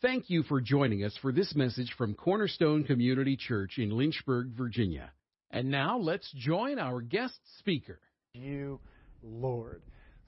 [0.00, 5.10] Thank you for joining us for this message from Cornerstone Community Church in Lynchburg, Virginia.
[5.50, 7.98] And now let's join our guest speaker.
[8.32, 8.78] You,
[9.24, 9.82] Lord.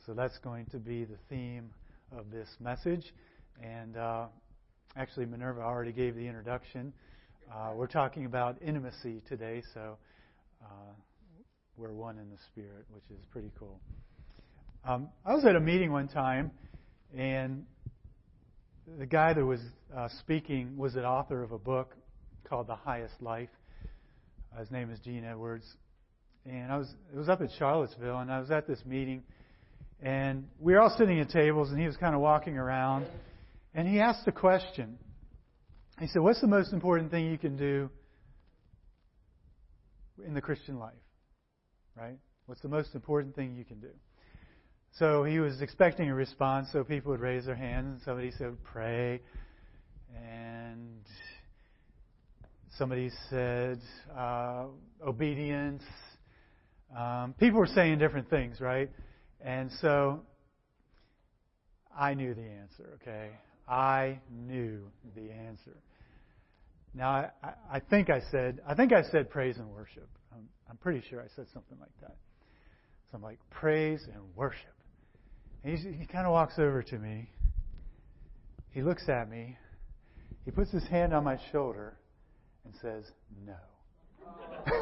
[0.04, 1.70] So that's going to be the theme
[2.10, 3.14] of this message.
[3.62, 4.26] And uh,
[4.96, 6.92] actually, Minerva already gave the introduction.
[7.48, 9.98] Uh, we're talking about intimacy today, so
[10.64, 10.92] uh,
[11.76, 13.78] we're one in the Spirit, which is pretty cool.
[14.84, 16.50] Um, I was at a meeting one time,
[17.16, 17.66] and
[18.98, 19.60] the guy that was
[19.96, 21.95] uh, speaking was an author of a book
[22.48, 23.48] called The Highest Life.
[24.54, 25.66] Uh, his name is Gene Edwards,
[26.45, 29.23] and I was it was up at Charlottesville, and I was at this meeting,
[30.02, 33.06] and we were all sitting at tables, and he was kind of walking around,
[33.74, 34.98] and he asked a question.
[36.01, 37.90] He said, "What's the most important thing you can do
[40.26, 40.95] in the Christian life?
[41.96, 42.18] Right?
[42.46, 43.90] What's the most important thing you can do?"
[44.98, 48.56] So he was expecting a response, so people would raise their hands, and somebody said,
[48.64, 49.20] pray.
[50.16, 51.04] And
[52.76, 53.80] somebody said,
[54.16, 54.65] uh,
[55.06, 55.82] obedience.
[56.96, 58.90] Um, people were saying different things, right?
[59.40, 60.20] And so
[61.96, 63.30] I knew the answer, okay?
[63.68, 64.83] I knew
[65.15, 65.77] the answer.
[66.93, 70.09] Now, I, I think I said, I think I said praise and worship.
[70.33, 72.17] I'm, I'm pretty sure I said something like that.
[73.11, 74.75] So I'm like, praise and worship.
[75.62, 77.28] And he kind of walks over to me.
[78.70, 79.56] He looks at me.
[80.44, 81.97] He puts his hand on my shoulder
[82.64, 83.05] and says,
[83.44, 83.55] No.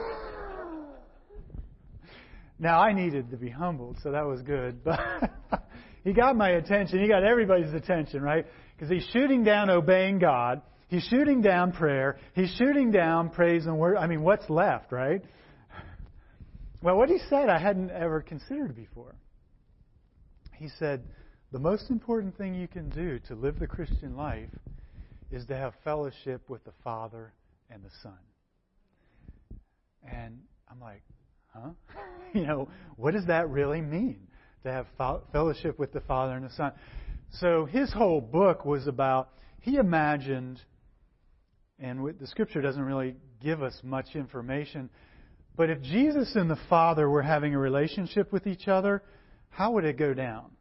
[2.58, 4.80] now, I needed to be humbled, so that was good.
[5.50, 5.64] But
[6.04, 7.00] he got my attention.
[7.00, 8.46] He got everybody's attention, right?
[8.74, 10.62] Because he's shooting down obeying God.
[10.86, 12.18] He's shooting down prayer.
[12.34, 13.96] He's shooting down praise and word.
[13.96, 15.22] I mean, what's left, right?
[16.80, 19.16] Well, what he said I hadn't ever considered before
[20.58, 21.02] he said,
[21.52, 24.50] the most important thing you can do to live the Christian life
[25.30, 27.32] is to have fellowship with the Father
[27.70, 28.18] and the Son.
[30.10, 31.02] And I'm like,
[31.54, 31.70] huh?
[32.34, 34.26] you know, what does that really mean?
[34.64, 34.86] To have
[35.32, 36.72] fellowship with the Father and the Son.
[37.40, 39.30] So his whole book was about,
[39.60, 40.60] he imagined,
[41.78, 44.90] and the scripture doesn't really give us much information,
[45.56, 49.02] but if Jesus and the Father were having a relationship with each other,
[49.50, 50.52] how would it go down?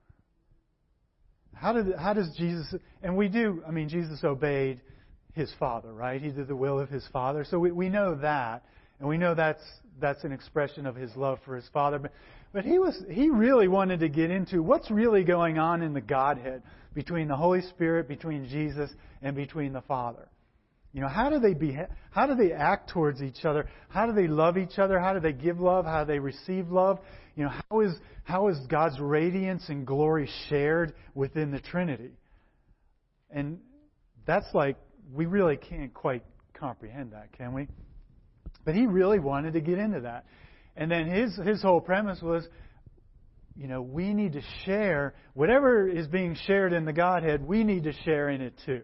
[1.54, 4.82] How, did, how does Jesus, and we do, I mean, Jesus obeyed
[5.34, 6.22] his Father, right?
[6.22, 7.46] He did the will of his Father.
[7.50, 8.64] So we, we know that,
[9.00, 9.62] and we know that's,
[10.00, 12.00] that's an expression of his love for his Father.
[12.00, 12.12] But,
[12.54, 16.02] but he, was, he really wanted to get into what's really going on in the
[16.02, 18.90] Godhead between the Holy Spirit, between Jesus,
[19.22, 20.28] and between the Father.
[20.94, 21.78] You know, how do they be,
[22.10, 23.70] how do they act towards each other?
[23.90, 25.00] How do they love each other?
[25.00, 25.86] How do they give love?
[25.86, 27.00] How do they receive love?
[27.38, 27.94] You know, how is,
[28.24, 32.12] how is God's radiance and glory shared within the Trinity?
[33.30, 33.60] And
[34.26, 34.76] that's like,
[35.14, 36.24] we really can't quite
[36.56, 37.68] comprehend that, can we?
[38.66, 40.26] But he really wanted to get into that.
[40.76, 42.46] And then his, his whole premise was,
[43.56, 47.84] you know, we need to share, whatever is being shared in the Godhead, we need
[47.84, 48.82] to share in it too.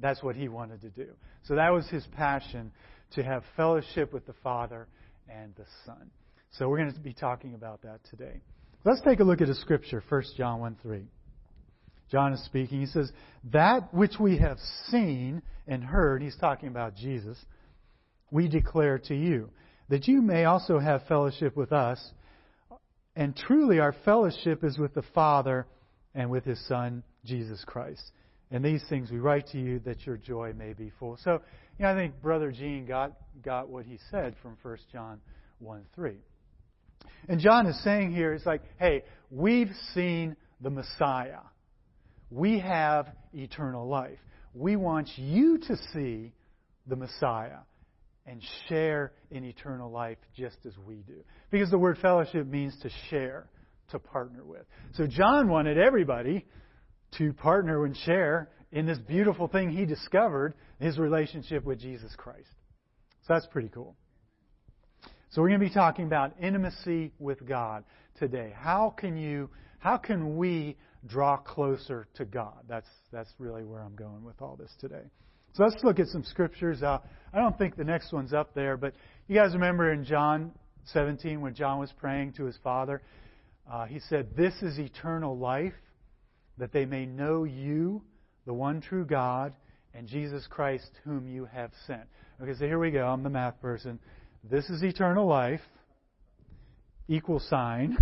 [0.00, 1.08] That's what he wanted to do.
[1.44, 2.72] So that was his passion
[3.12, 4.88] to have fellowship with the Father
[5.28, 6.10] and the Son.
[6.58, 8.40] So we're going to be talking about that today.
[8.84, 11.02] Let's take a look at a scripture, 1 John 1 3.
[12.10, 12.80] John is speaking.
[12.80, 13.10] He says,
[13.52, 14.58] That which we have
[14.88, 17.38] seen and heard, he's talking about Jesus,
[18.30, 19.50] we declare to you,
[19.88, 21.98] that you may also have fellowship with us.
[23.16, 25.66] And truly, our fellowship is with the Father
[26.14, 28.02] and with His Son, Jesus Christ.
[28.50, 31.18] And these things we write to you that your joy may be full.
[31.24, 31.40] So,
[31.78, 33.12] you know, I think Brother Gene got,
[33.42, 35.20] got what he said from 1 John
[35.60, 36.16] 1 3.
[37.28, 41.40] And John is saying here, it's like, hey, we've seen the Messiah.
[42.30, 44.18] We have eternal life.
[44.54, 46.32] We want you to see
[46.86, 47.58] the Messiah
[48.26, 51.24] and share in eternal life just as we do.
[51.50, 53.48] Because the word fellowship means to share,
[53.90, 54.62] to partner with.
[54.94, 56.46] So John wanted everybody
[57.18, 62.48] to partner and share in this beautiful thing he discovered, his relationship with Jesus Christ.
[63.26, 63.96] So that's pretty cool.
[65.32, 67.84] So we're going to be talking about intimacy with God
[68.18, 68.52] today.
[68.54, 69.48] How can you,
[69.78, 70.76] how can we
[71.06, 72.58] draw closer to God?
[72.68, 75.04] That's, that's really where I'm going with all this today.
[75.54, 76.82] So let's look at some scriptures.
[76.82, 76.98] Uh,
[77.32, 78.92] I don't think the next one's up there, but
[79.26, 80.52] you guys remember in John
[80.92, 83.00] 17 when John was praying to his Father,
[83.72, 85.72] uh, he said, This is eternal life,
[86.58, 88.02] that they may know you,
[88.44, 89.54] the one true God,
[89.94, 92.02] and Jesus Christ, whom you have sent.
[92.42, 93.06] Okay, so here we go.
[93.06, 93.98] I'm the math person.
[94.44, 95.60] This is eternal life,
[97.08, 97.96] equal sign,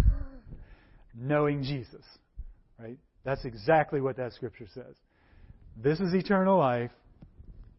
[1.14, 2.04] knowing Jesus.
[2.78, 2.98] Right?
[3.24, 4.94] That's exactly what that scripture says.
[5.76, 6.90] This is eternal life,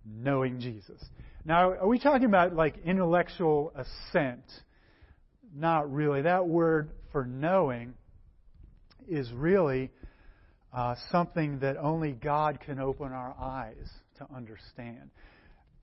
[0.05, 1.03] knowing Jesus.
[1.43, 4.43] Now, are we talking about like intellectual assent?
[5.55, 6.21] Not really.
[6.21, 7.93] That word for knowing
[9.09, 9.91] is really
[10.73, 15.09] uh, something that only God can open our eyes to understand.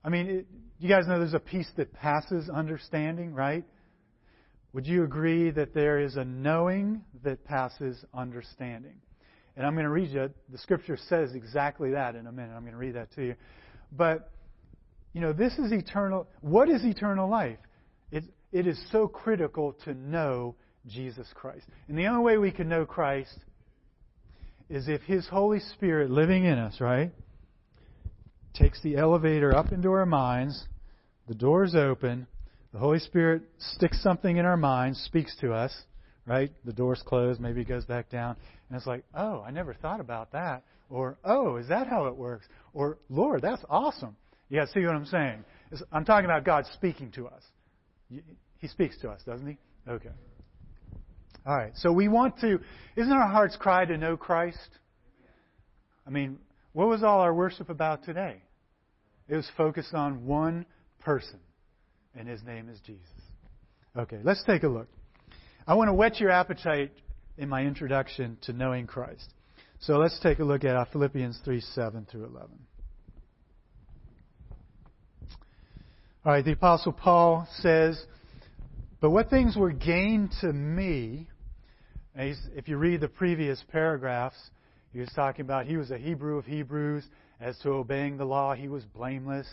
[0.03, 0.47] I mean, it,
[0.79, 3.65] you guys know there's a peace that passes understanding, right?
[4.73, 9.01] Would you agree that there is a knowing that passes understanding?
[9.57, 12.53] And I'm going to read you, the scripture says exactly that in a minute.
[12.55, 13.35] I'm going to read that to you.
[13.91, 14.31] But,
[15.11, 16.27] you know, this is eternal.
[16.41, 17.57] What is eternal life?
[18.11, 20.55] It, it is so critical to know
[20.87, 21.65] Jesus Christ.
[21.87, 23.37] And the only way we can know Christ
[24.69, 27.11] is if His Holy Spirit living in us, right,
[28.53, 30.65] takes the elevator up into our minds,
[31.27, 32.27] the door's open,
[32.73, 35.75] the Holy Spirit sticks something in our minds, speaks to us,
[36.25, 36.51] right?
[36.65, 38.35] The door's closed, maybe it goes back down,
[38.67, 40.63] and it's like, oh, I never thought about that.
[40.89, 42.47] Or, oh, is that how it works?
[42.73, 44.15] Or, Lord, that's awesome.
[44.51, 45.43] Guys see what I'm saying?
[45.91, 47.43] I'm talking about God speaking to us.
[48.09, 49.57] He speaks to us, doesn't he?
[49.87, 50.09] Okay.
[51.45, 51.71] All right.
[51.75, 52.59] So we want to,
[52.95, 54.57] isn't our heart's cry to know Christ?
[56.07, 56.39] I mean,
[56.73, 58.41] what was all our worship about today?
[59.27, 60.65] It was focused on one
[60.99, 61.39] person,
[62.15, 63.05] and his name is Jesus.
[63.97, 64.87] Okay, let's take a look.
[65.67, 66.91] I want to whet your appetite
[67.37, 69.33] in my introduction to knowing Christ.
[69.81, 72.49] So let's take a look at uh, Philippians 3 7 through 11.
[76.25, 78.03] All right, the Apostle Paul says,
[78.99, 81.27] But what things were gained to me,
[82.13, 84.35] if you read the previous paragraphs,
[84.91, 87.03] he was talking about he was a Hebrew of Hebrews.
[87.39, 89.47] As to obeying the law, he was blameless.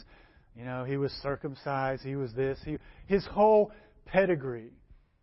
[0.56, 2.02] You know, he was circumcised.
[2.02, 2.58] He was this.
[2.64, 3.70] He, his whole
[4.06, 4.72] pedigree,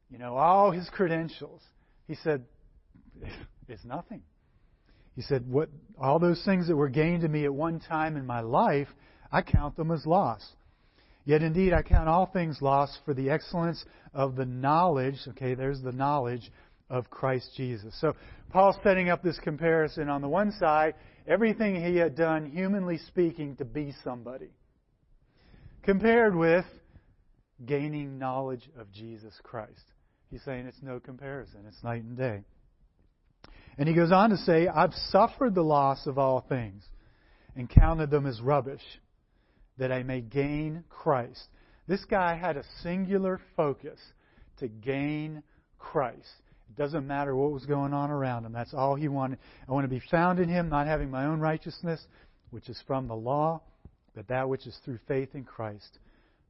[0.09, 1.61] you know, all his credentials.
[2.07, 2.45] He said,
[3.67, 4.21] it's nothing.
[5.15, 5.69] He said, what,
[5.99, 8.87] all those things that were gained to me at one time in my life,
[9.31, 10.43] I count them as loss.
[11.25, 13.83] Yet indeed I count all things lost for the excellence
[14.13, 16.51] of the knowledge, okay, there's the knowledge
[16.89, 17.93] of Christ Jesus.
[17.99, 18.15] So
[18.49, 20.09] Paul's setting up this comparison.
[20.09, 20.95] On the one side,
[21.27, 24.49] everything he had done, humanly speaking, to be somebody,
[25.83, 26.65] compared with
[27.65, 29.83] gaining knowledge of Jesus Christ.
[30.29, 32.43] He's saying it's no comparison, it's night and day.
[33.77, 36.83] And he goes on to say, I've suffered the loss of all things
[37.55, 38.81] and counted them as rubbish
[39.77, 41.47] that I may gain Christ.
[41.87, 43.99] This guy had a singular focus
[44.57, 45.43] to gain
[45.79, 46.42] Christ.
[46.75, 48.51] It doesn't matter what was going on around him.
[48.51, 49.37] That's all he wanted.
[49.67, 52.03] I want to be found in him, not having my own righteousness,
[52.49, 53.61] which is from the law,
[54.15, 55.99] but that which is through faith in Christ.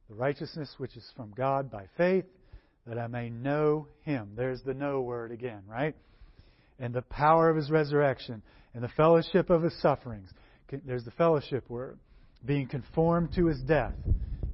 [0.08, 2.24] The righteousness which is from God by faith,
[2.86, 4.30] that I may know him.
[4.34, 5.94] There's the know word again, right?
[6.78, 8.42] And the power of his resurrection
[8.72, 10.30] and the fellowship of his sufferings.
[10.86, 11.98] There's the fellowship word.
[12.46, 13.94] Being conformed to his death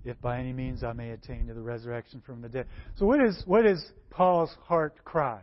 [0.04, 2.66] if by any means I may attain to the resurrection from the dead.
[2.96, 5.42] So what is what is Paul's heart cry?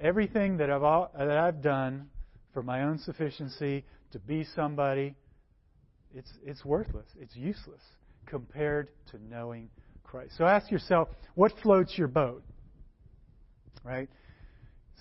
[0.00, 2.08] Everything that I've, all, that I've done
[2.52, 5.14] for my own sufficiency to be somebody,
[6.14, 7.06] it's, it's worthless.
[7.20, 7.82] It's useless
[8.26, 9.68] compared to knowing
[10.02, 10.32] Christ.
[10.38, 12.42] So ask yourself, what floats your boat?
[13.84, 14.08] Right?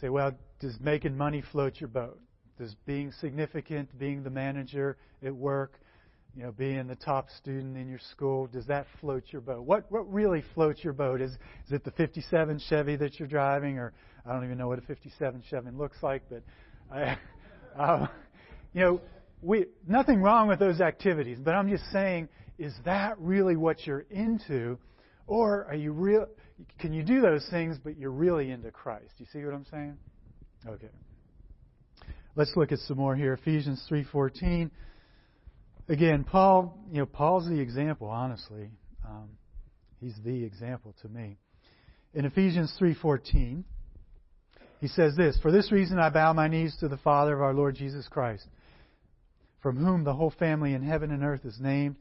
[0.02, 2.20] Say, well, does making money float your boat?
[2.58, 5.80] Does being significant, being the manager at work,
[6.36, 9.64] you know, being the top student in your school, does that float your boat?
[9.64, 11.22] What what really floats your boat?
[11.22, 13.94] Is is it the 57 Chevy that you're driving, or
[14.26, 16.44] I don't even know what a 57 Chevy looks like, but
[16.92, 17.18] I,
[17.78, 18.08] uh,
[18.74, 19.02] you know,
[19.42, 24.06] we nothing wrong with those activities, but I'm just saying, is that really what you're
[24.10, 24.78] into,
[25.28, 26.28] or are you real?
[26.80, 29.12] Can you do those things, but you're really into Christ?
[29.18, 29.98] You see what I'm saying?
[30.68, 30.90] Okay.
[32.36, 33.34] Let's look at some more here.
[33.34, 34.72] Ephesians 3:14
[35.88, 38.70] again, Paul, you know, Paul's the example, honestly.
[39.08, 39.30] Um,
[40.00, 41.38] he's the example to me.
[42.14, 43.64] In Ephesians 3:14,
[44.80, 47.54] he says this, "For this reason I bow my knees to the Father of our
[47.54, 48.48] Lord Jesus Christ,
[49.62, 51.96] from whom the whole family in heaven and earth is named."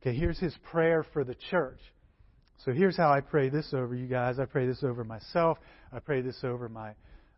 [0.00, 1.80] Okay, here's his prayer for the church.
[2.58, 4.38] So here's how I pray this over you guys.
[4.38, 5.58] I pray this over myself.
[5.92, 6.94] I pray this over my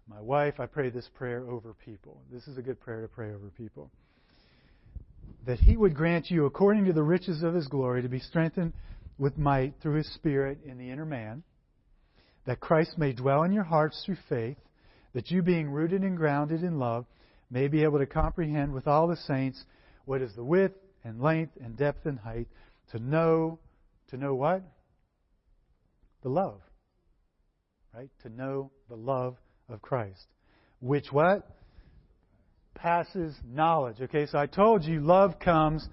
[0.06, 0.58] my wife.
[0.58, 2.20] I pray this prayer over people.
[2.32, 3.90] This is a good prayer to pray over people
[5.46, 8.72] that he would grant you, according to the riches of his glory, to be strengthened
[9.18, 11.42] with might through his Spirit in the inner man,
[12.44, 14.58] that Christ may dwell in your hearts through faith,
[15.12, 17.07] that you, being rooted and grounded in love,
[17.50, 19.64] may be able to comprehend with all the saints
[20.05, 22.49] what is the width and length and depth and height,
[22.93, 23.59] to know,
[24.09, 24.62] to know what?
[26.23, 26.61] The love.
[27.95, 28.11] Right?
[28.23, 29.37] To know the love
[29.69, 30.26] of Christ.
[30.81, 31.49] Which what?
[32.81, 33.97] passes knowledge.
[34.00, 35.87] Okay, so I told you love comes,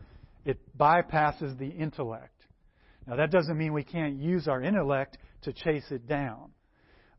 [0.46, 2.34] it bypasses the intellect.
[3.06, 6.52] Now, that doesn't mean we can't use our intellect to chase it down.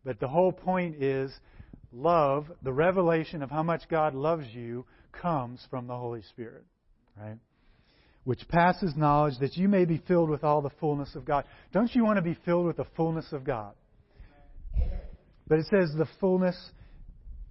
[0.05, 1.33] But the whole point is
[1.92, 6.64] love, the revelation of how much God loves you, comes from the Holy Spirit.
[7.21, 7.38] Right?
[8.25, 11.45] Which passes knowledge that you may be filled with all the fullness of God.
[11.73, 13.73] Don't you want to be filled with the fullness of God?
[15.49, 16.57] But it says the fullness,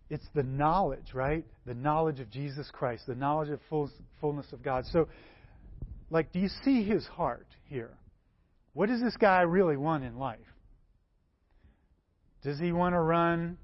[0.10, 1.44] it's the knowledge, right?
[1.66, 3.90] The knowledge of Jesus Christ, the knowledge of full,
[4.22, 4.86] fullness of God.
[4.92, 5.08] So,
[6.10, 7.98] like, do you see his heart here?
[8.74, 10.40] What does this guy really want in life?
[12.44, 13.58] Does he want to run?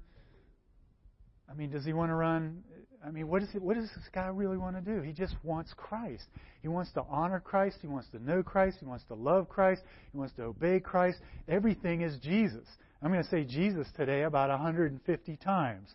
[1.54, 2.62] I mean, does he want to run?
[3.06, 5.02] I mean, what, is what does this guy really want to do?
[5.02, 6.24] He just wants Christ.
[6.62, 7.76] He wants to honor Christ.
[7.80, 8.78] He wants to know Christ.
[8.80, 9.82] He wants to love Christ.
[10.10, 11.18] He wants to obey Christ.
[11.48, 12.66] Everything is Jesus.
[13.02, 15.90] I'm going to say Jesus today about 150 times.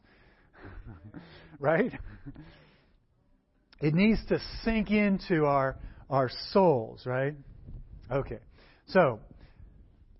[1.59, 1.91] right?
[3.81, 5.77] It needs to sink into our,
[6.09, 7.33] our souls, right?
[8.11, 8.39] Okay.
[8.87, 9.19] So,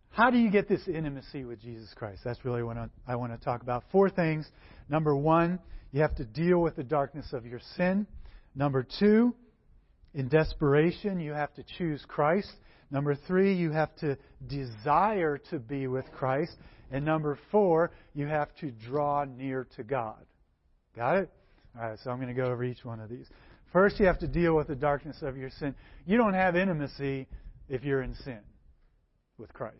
[0.10, 2.22] how do you get this intimacy with Jesus Christ?
[2.26, 2.78] That's really what
[3.08, 3.84] I want to talk about.
[3.92, 4.46] Four things.
[4.90, 5.60] Number one,
[5.92, 8.08] you have to deal with the darkness of your sin.
[8.56, 9.36] Number two,
[10.14, 12.52] in desperation, you have to choose Christ.
[12.92, 14.18] Number three, you have to
[14.48, 16.56] desire to be with Christ.
[16.92, 20.26] And number four, you have to draw near to God.
[20.96, 21.30] Got it?
[21.80, 23.28] All right, so I'm going to go over each one of these.
[23.72, 25.76] First, you have to deal with the darkness of your sin.
[26.08, 27.28] You don't have intimacy
[27.68, 28.40] if you're in sin
[29.38, 29.76] with Christ.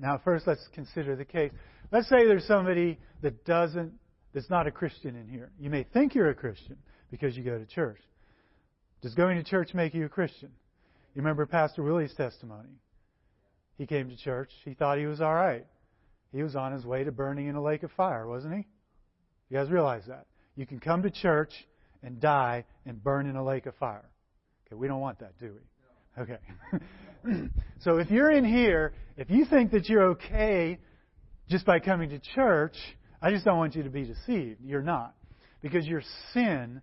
[0.00, 1.52] Now, first, let's consider the case.
[1.92, 3.92] Let's say there's somebody that doesn't,
[4.32, 5.50] that's not a Christian in here.
[5.58, 6.76] You may think you're a Christian
[7.10, 8.00] because you go to church.
[9.02, 10.50] Does going to church make you a Christian?
[11.14, 12.68] You remember Pastor Willie's testimony.
[13.76, 14.50] He came to church.
[14.64, 15.66] He thought he was all right.
[16.32, 18.66] He was on his way to burning in a lake of fire, wasn't he?
[19.48, 20.26] You guys realize that?
[20.54, 21.52] You can come to church
[22.02, 24.08] and die and burn in a lake of fire.
[24.66, 26.22] Okay, we don't want that, do we?
[26.22, 27.48] Okay.
[27.80, 30.78] so if you're in here, if you think that you're okay
[31.50, 32.76] just by coming to church,
[33.20, 34.60] I just don't want you to be deceived.
[34.64, 35.14] You're not.
[35.60, 36.02] Because your
[36.32, 36.80] sin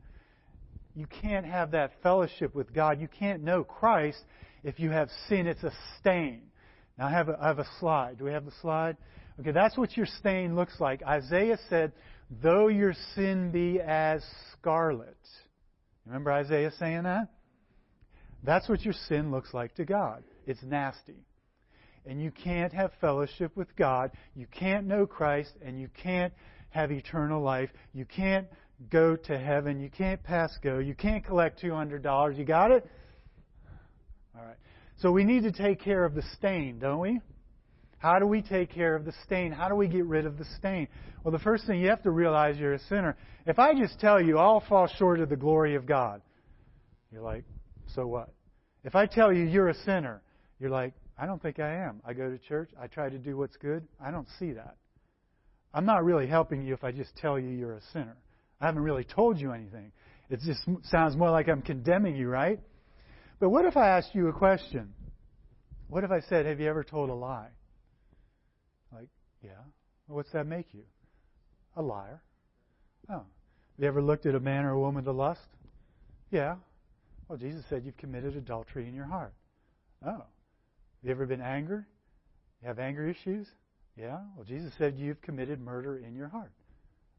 [0.98, 3.00] you can't have that fellowship with God.
[3.00, 4.18] You can't know Christ
[4.64, 5.46] if you have sin.
[5.46, 6.42] It's a stain.
[6.98, 8.18] Now, I have a, I have a slide.
[8.18, 8.98] Do we have the slide?
[9.40, 11.04] Okay, that's what your stain looks like.
[11.04, 11.92] Isaiah said,
[12.42, 15.20] though your sin be as scarlet.
[16.08, 17.28] Remember Isaiah saying that?
[18.44, 20.24] That's what your sin looks like to God.
[20.48, 21.26] It's nasty.
[22.08, 24.12] And you can't have fellowship with God.
[24.34, 26.34] You can't know Christ, and you can't
[26.70, 27.70] have eternal life.
[27.94, 28.48] You can't
[28.90, 29.80] go to heaven.
[29.80, 30.80] You can't pass go.
[30.80, 32.38] You can't collect $200.
[32.38, 32.90] You got it?
[34.36, 34.56] All right.
[35.02, 37.20] So we need to take care of the stain, don't we?
[38.00, 39.52] How do we take care of the stain?
[39.52, 40.88] How do we get rid of the stain?
[41.24, 43.18] Well, the first thing you have to realize you're a sinner.
[43.46, 46.22] If I just tell you I'll fall short of the glory of God,
[47.12, 47.44] you're like,
[47.96, 48.30] so what?
[48.84, 50.22] If I tell you you're a sinner,
[50.60, 52.02] you're like, I don't think I am.
[52.06, 52.70] I go to church.
[52.80, 53.88] I try to do what's good.
[54.04, 54.76] I don't see that.
[55.74, 58.18] I'm not really helping you if I just tell you you're a sinner.
[58.62, 59.92] I haven't really told you anything.
[60.30, 60.60] It just
[60.90, 62.60] sounds more like I'm condemning you, right?
[63.40, 64.94] But what if I asked you a question?
[65.90, 67.50] What if I said, Have you ever told a lie?
[68.92, 69.10] Like,
[69.44, 69.52] yeah.
[70.08, 70.84] What's that make you?
[71.76, 72.22] A liar.
[73.10, 73.14] Oh.
[73.14, 73.26] Have
[73.78, 75.42] you ever looked at a man or a woman to lust?
[76.32, 76.56] Yeah.
[77.28, 79.34] Well, Jesus said you've committed adultery in your heart.
[80.06, 80.24] Oh.
[81.01, 81.84] Have you ever been angry?
[82.62, 83.48] You have anger issues?
[83.96, 84.20] Yeah.
[84.36, 86.51] Well, Jesus said you've committed murder in your heart.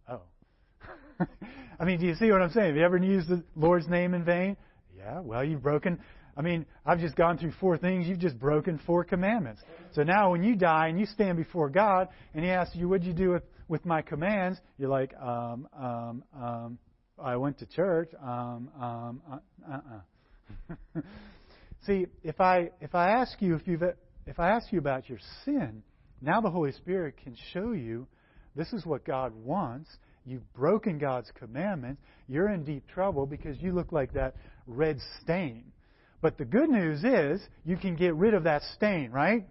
[0.09, 0.23] Oh.
[1.81, 2.69] I mean, do you see what I'm saying?
[2.69, 4.57] Have you ever used the Lord's name in vain?
[4.97, 6.01] Yeah, well, you've broken.
[6.37, 8.07] I mean, I've just gone through four things.
[8.07, 9.63] You've just broken four commandments.
[9.93, 13.07] So now when you die and you stand before God and He asks you, What'd
[13.07, 14.59] you do with, with my commands?
[14.77, 16.79] You're like, um, um, um,
[17.19, 18.11] I went to church.
[18.21, 21.01] Um, um, uh, uh-uh.
[21.87, 23.83] See, if I if I ask you if you've
[24.27, 25.83] if I ask you about your sin,
[26.21, 28.07] now the Holy Spirit can show you
[28.55, 29.89] this is what God wants,
[30.29, 32.03] You've broken God's commandments.
[32.29, 35.73] You're in deep trouble because you look like that red stain.
[36.21, 39.47] But the good news is you can get rid of that stain, right?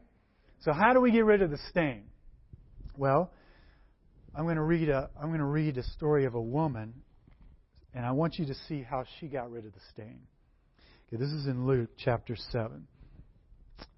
[0.62, 2.04] So how do we get rid of the stain?
[2.96, 3.32] Well,
[4.36, 6.94] I'm going to read a I'm going to read a story of a woman,
[7.96, 10.20] and I want you to see how she got rid of the stain.
[11.08, 12.88] Okay, this is in Luke chapter seven,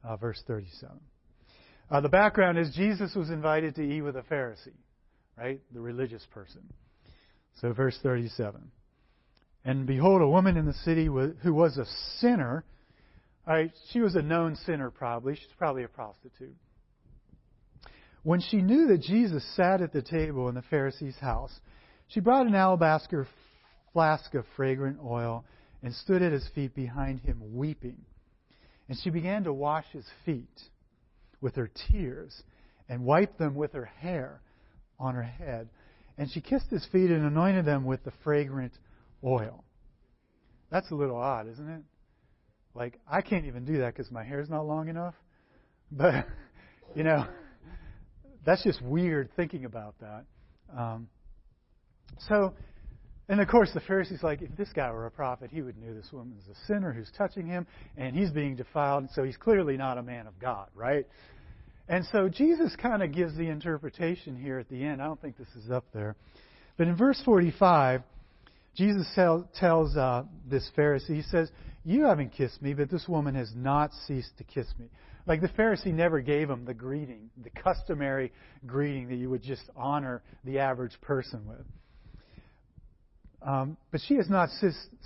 [0.03, 0.99] uh, verse thirty-seven.
[1.89, 4.73] Uh, the background is Jesus was invited to eat with a Pharisee
[5.39, 5.61] right?
[5.73, 6.61] The religious person.
[7.61, 8.71] So, verse 37.
[9.65, 11.85] And behold, a woman in the city who was a
[12.19, 12.65] sinner.
[13.47, 15.35] Right, she was a known sinner, probably.
[15.35, 16.55] She's probably a prostitute.
[18.23, 21.57] When she knew that Jesus sat at the table in the Pharisee's house,
[22.09, 23.27] she brought an alabaster
[23.93, 25.45] flask of fragrant oil
[25.81, 27.97] and stood at his feet behind him, weeping.
[28.87, 30.61] And she began to wash his feet
[31.41, 32.43] with her tears
[32.89, 34.41] and wiped them with her hair
[34.99, 35.69] on her head.
[36.17, 38.73] And she kissed his feet and anointed them with the fragrant
[39.23, 39.63] oil.
[40.69, 41.81] That's a little odd, isn't it?
[42.75, 45.15] Like, I can't even do that because my hair's not long enough.
[45.91, 46.25] But,
[46.95, 47.25] you know,
[48.45, 50.25] that's just weird thinking about that.
[50.77, 51.07] Um,
[52.27, 52.53] so,
[53.29, 55.93] and of course, the Pharisees like, if this guy were a prophet, he would know
[55.93, 59.77] this woman is a sinner who's touching him, and he's being defiled, so he's clearly
[59.77, 61.05] not a man of God, right?
[61.87, 64.99] And so Jesus kind of gives the interpretation here at the end.
[64.99, 66.15] I don't think this is up there.
[66.75, 68.01] But in verse 45,
[68.75, 71.51] Jesus tell, tells uh, this Pharisee, he says,
[71.85, 74.87] You haven't kissed me, but this woman has not ceased to kiss me.
[75.27, 78.31] Like the Pharisee never gave him the greeting, the customary
[78.65, 81.65] greeting that you would just honor the average person with.
[83.41, 84.49] Um, but she has not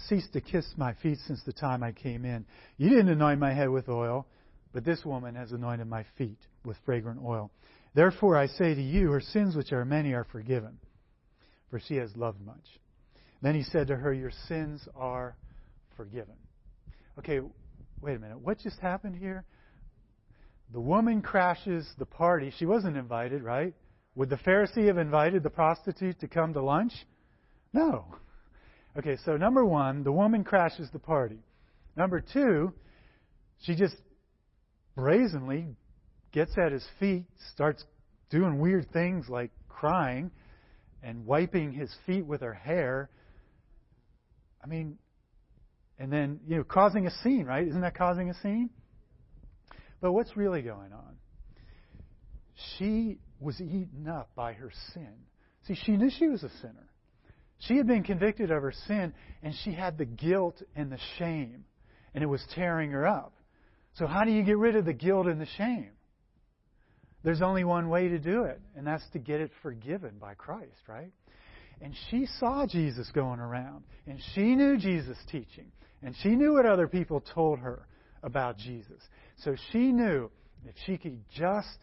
[0.08, 2.46] ceased to kiss my feet since the time I came in.
[2.78, 4.26] You didn't anoint my head with oil,
[4.72, 7.52] but this woman has anointed my feet with fragrant oil.
[7.94, 10.80] Therefore I say to you, her sins, which are many, are forgiven,
[11.70, 12.66] for she has loved much.
[13.44, 15.36] Then he said to her, Your sins are
[15.96, 16.36] forgiven.
[17.20, 17.42] Okay,
[18.02, 18.40] wait a minute.
[18.40, 19.46] What just happened here?
[20.72, 22.52] The woman crashes the party.
[22.58, 23.76] She wasn't invited, right?
[24.16, 26.94] Would the Pharisee have invited the prostitute to come to lunch?
[27.74, 28.06] No.
[28.98, 31.40] Okay, so number one, the woman crashes the party.
[31.98, 32.74] Number two,
[33.62, 33.96] she just
[34.96, 35.76] brazenly
[36.32, 37.84] gets at his feet, starts
[38.30, 40.32] doing weird things like crying
[41.02, 43.10] and wiping his feet with her hair.
[44.64, 44.98] I mean,
[45.98, 47.68] and then, you know, causing a scene, right?
[47.68, 48.70] Isn't that causing a scene?
[50.02, 51.16] But what's really going on?
[52.78, 55.14] She was eaten up by her sin.
[55.68, 56.90] See, she knew she was a sinner.
[57.68, 61.66] She had been convicted of her sin, and she had the guilt and the shame,
[62.14, 63.34] and it was tearing her up.
[63.96, 65.92] So, how do you get rid of the guilt and the shame?
[67.24, 70.82] There's only one way to do it, and that's to get it forgiven by Christ,
[70.88, 71.12] right?
[71.82, 76.66] And she saw Jesus going around, and she knew Jesus' teaching, and she knew what
[76.66, 77.88] other people told her
[78.24, 79.02] about Jesus.
[79.38, 80.30] So she knew
[80.66, 81.78] if she could just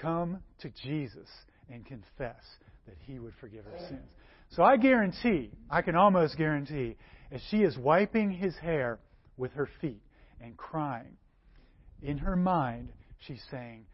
[0.00, 1.28] come to Jesus
[1.70, 2.42] and confess
[2.86, 4.08] that he would forgive her sins.
[4.50, 6.96] So I guarantee, I can almost guarantee,
[7.30, 8.98] as she is wiping his hair
[9.36, 10.02] with her feet
[10.40, 11.16] and crying,
[12.02, 12.92] in her mind,
[13.26, 13.86] she's saying,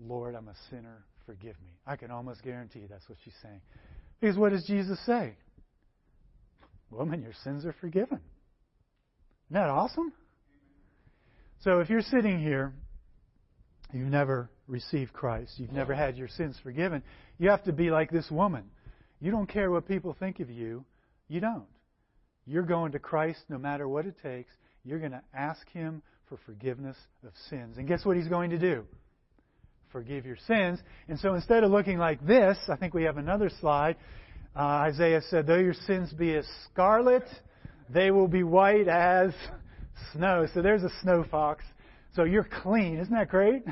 [0.00, 1.70] Lord, I'm a sinner, forgive me.
[1.86, 3.60] I can almost guarantee that's what she's saying.
[4.20, 5.36] Because what does Jesus say?
[6.90, 8.20] Woman, your sins are forgiven.
[9.50, 10.12] Isn't that awesome?
[11.60, 12.72] So if you're sitting here,
[13.92, 17.02] you've never received Christ, you've never had your sins forgiven,
[17.38, 18.64] you have to be like this woman.
[19.22, 20.84] You don't care what people think of you.
[21.28, 21.68] You don't.
[22.44, 24.52] You're going to Christ no matter what it takes.
[24.84, 27.78] You're going to ask Him for forgiveness of sins.
[27.78, 28.84] And guess what He's going to do?
[29.92, 30.80] Forgive your sins.
[31.06, 33.94] And so instead of looking like this, I think we have another slide.
[34.56, 34.58] Uh,
[34.90, 37.28] Isaiah said, Though your sins be as scarlet,
[37.88, 39.30] they will be white as
[40.12, 40.48] snow.
[40.52, 41.62] So there's a snow fox.
[42.16, 42.98] So you're clean.
[42.98, 43.62] Isn't that great?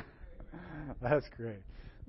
[1.01, 1.59] That's great.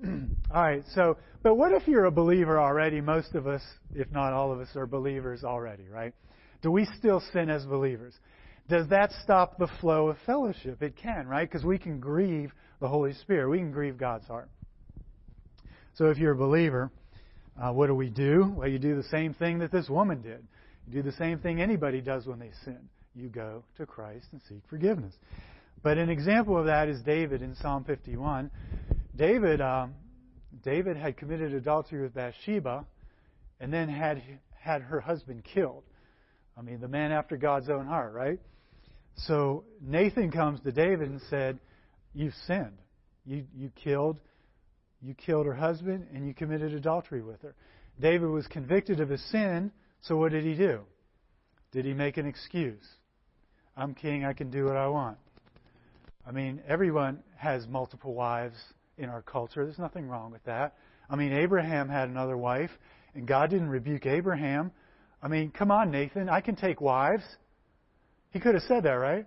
[0.53, 3.01] all right, so, but what if you're a believer already?
[3.01, 3.61] Most of us,
[3.93, 6.13] if not all of us, are believers already, right?
[6.61, 8.13] Do we still sin as believers?
[8.69, 10.81] Does that stop the flow of fellowship?
[10.81, 11.49] It can, right?
[11.49, 13.49] Because we can grieve the Holy Spirit.
[13.49, 14.49] We can grieve God's heart.
[15.95, 16.89] So if you're a believer,
[17.61, 18.53] uh, what do we do?
[18.55, 20.45] Well, you do the same thing that this woman did.
[20.87, 22.79] You do the same thing anybody does when they sin.
[23.15, 25.13] You go to Christ and seek forgiveness.
[25.83, 28.49] But an example of that is David in Psalm 51.
[29.15, 29.93] David, um,
[30.63, 32.85] David had committed adultery with Bathsheba,
[33.59, 34.21] and then had
[34.59, 35.83] had her husband killed.
[36.57, 38.39] I mean, the man after God's own heart, right?
[39.15, 41.59] So Nathan comes to David and said,
[42.13, 42.77] "You've sinned.
[43.25, 44.19] You you killed."
[45.03, 47.55] You killed her husband and you committed adultery with her.
[47.99, 50.79] David was convicted of his sin, so what did he do?
[51.73, 52.87] Did he make an excuse?
[53.75, 55.17] I'm king, I can do what I want.
[56.25, 58.55] I mean, everyone has multiple wives
[59.03, 59.65] in our culture.
[59.65, 60.75] There's nothing wrong with that.
[61.09, 62.71] I mean, Abraham had another wife,
[63.13, 64.71] and God didn't rebuke Abraham.
[65.21, 67.23] I mean, come on, Nathan, I can take wives.
[68.31, 69.25] He could have said that, right?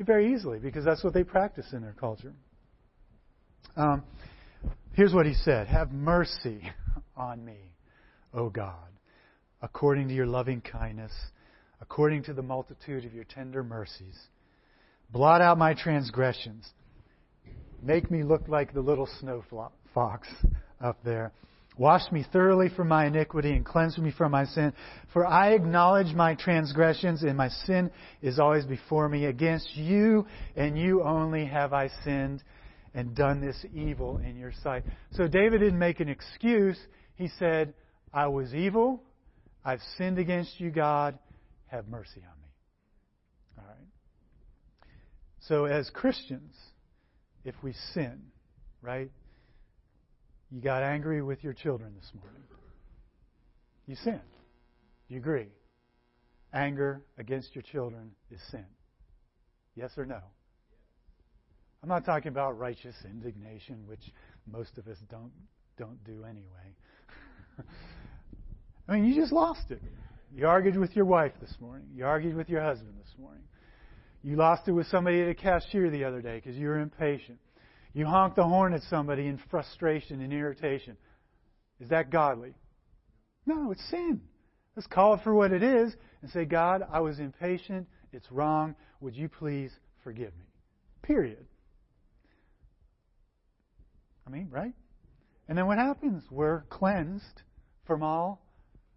[0.00, 2.32] Very easily, because that's what they practice in their culture.
[3.76, 4.02] Um,
[4.94, 6.62] here's what he said Have mercy
[7.16, 7.58] on me,
[8.34, 8.88] O God,
[9.60, 11.12] according to your loving kindness,
[11.80, 14.18] according to the multitude of your tender mercies.
[15.12, 16.68] Blot out my transgressions
[17.82, 19.42] Make me look like the little snow
[19.92, 20.28] fox
[20.80, 21.32] up there.
[21.78, 24.72] Wash me thoroughly from my iniquity and cleanse me from my sin.
[25.12, 27.90] For I acknowledge my transgressions, and my sin
[28.20, 29.24] is always before me.
[29.24, 32.42] Against you and you only have I sinned
[32.94, 34.84] and done this evil in your sight.
[35.12, 36.78] So David didn't make an excuse.
[37.14, 37.72] He said,
[38.12, 39.02] I was evil.
[39.64, 41.18] I've sinned against you, God.
[41.68, 42.48] Have mercy on me.
[43.58, 43.88] All right.
[45.40, 46.54] So as Christians,
[47.44, 48.20] if we sin,
[48.80, 49.10] right?
[50.50, 52.42] You got angry with your children this morning.
[53.86, 54.20] You sinned.
[55.08, 55.48] You agree?
[56.52, 58.66] Anger against your children is sin.
[59.74, 60.20] Yes or no?
[61.82, 64.12] I'm not talking about righteous indignation, which
[64.46, 65.32] most of us don't
[65.78, 66.76] don't do anyway.
[68.88, 69.82] I mean, you just lost it.
[70.34, 71.86] You argued with your wife this morning.
[71.94, 73.42] You argued with your husband this morning.
[74.22, 77.38] You lost it with somebody at a cashier the other day because you were impatient.
[77.92, 80.96] You honked the horn at somebody in frustration and irritation.
[81.80, 82.54] Is that godly?
[83.44, 84.20] No, it's sin.
[84.76, 87.88] Let's call it for what it is and say, God, I was impatient.
[88.12, 88.76] It's wrong.
[89.00, 89.72] Would you please
[90.04, 90.46] forgive me?
[91.02, 91.44] Period.
[94.26, 94.72] I mean, right?
[95.48, 96.22] And then what happens?
[96.30, 97.42] We're cleansed
[97.86, 98.46] from all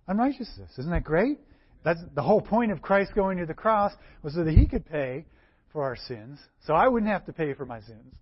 [0.07, 0.71] unrighteousness.
[0.77, 1.39] Isn't that great?
[1.85, 3.93] That's the whole point of Christ going to the cross
[4.23, 5.25] was so that he could pay
[5.71, 6.39] for our sins.
[6.65, 8.15] So I wouldn't have to pay for my sins.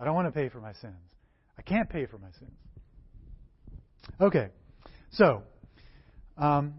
[0.00, 0.96] I don't want to pay for my sins.
[1.56, 2.50] I can't pay for my sins.
[4.20, 4.48] Okay,
[5.12, 5.44] so
[6.36, 6.74] um,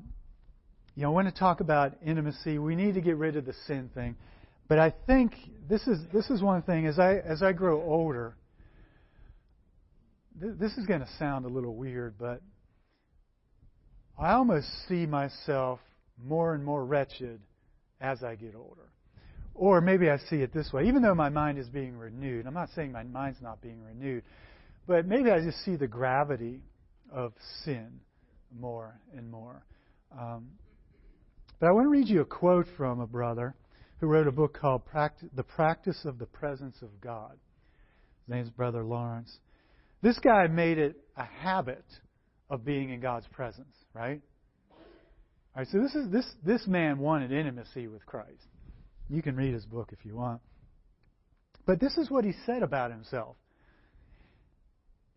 [0.95, 2.60] you know, I want to talk about intimacy.
[2.60, 4.17] We need to get rid of the sin thing,
[4.67, 5.34] but I think
[5.69, 6.86] this is this is one thing.
[6.86, 8.36] As I as I grow older,
[10.41, 12.41] th- this is going to sound a little weird, but
[14.17, 15.79] I almost see myself
[16.23, 17.39] more and more wretched
[18.01, 18.89] as I get older.
[19.53, 20.88] Or maybe I see it this way.
[20.88, 24.23] Even though my mind is being renewed, I'm not saying my mind's not being renewed,
[24.88, 26.62] but maybe I just see the gravity
[27.12, 27.99] of sin
[28.58, 29.63] more and more.
[30.17, 30.47] Um,
[31.60, 33.53] but I want to read you a quote from a brother
[33.99, 34.82] who wrote a book called
[35.36, 37.32] The Practice of the Presence of God.
[37.32, 39.38] His name's Brother Lawrence.
[40.01, 41.84] This guy made it a habit
[42.49, 44.21] of being in God's presence, right?
[45.55, 48.47] All right, so this is this this man wanted intimacy with Christ.
[49.09, 50.41] You can read his book if you want.
[51.65, 53.35] But this is what he said about himself.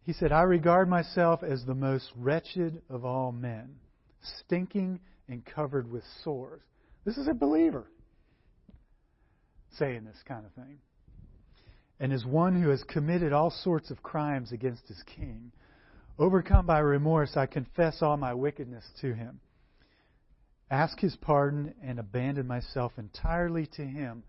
[0.05, 3.77] He said, I regard myself as the most wretched of all men,
[4.41, 6.63] stinking and covered with sores.
[7.05, 7.87] This is a believer
[9.79, 10.79] saying this kind of thing.
[12.01, 15.53] And as one who has committed all sorts of crimes against his king,
[16.19, 19.41] overcome by remorse, I confess all my wickedness to him
[20.73, 24.25] ask his pardon, and abandon myself entirely to him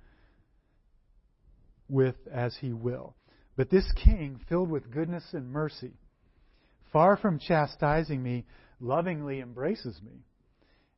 [1.87, 3.15] with as he will.
[3.55, 5.93] But this king, filled with goodness and mercy,
[6.91, 8.45] far from chastising me,
[8.81, 10.25] lovingly embraces me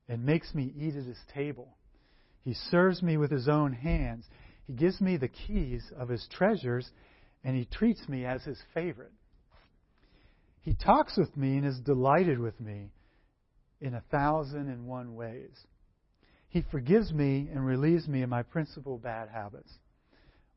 [0.10, 1.78] and makes me eat at his table.
[2.44, 4.26] He serves me with his own hands.
[4.66, 6.90] He gives me the keys of his treasures,
[7.44, 9.14] and he treats me as his favorite.
[10.62, 12.90] He talks with me and is delighted with me
[13.86, 15.56] in a thousand and one ways.
[16.50, 19.72] He forgives me and relieves me of my principal bad habits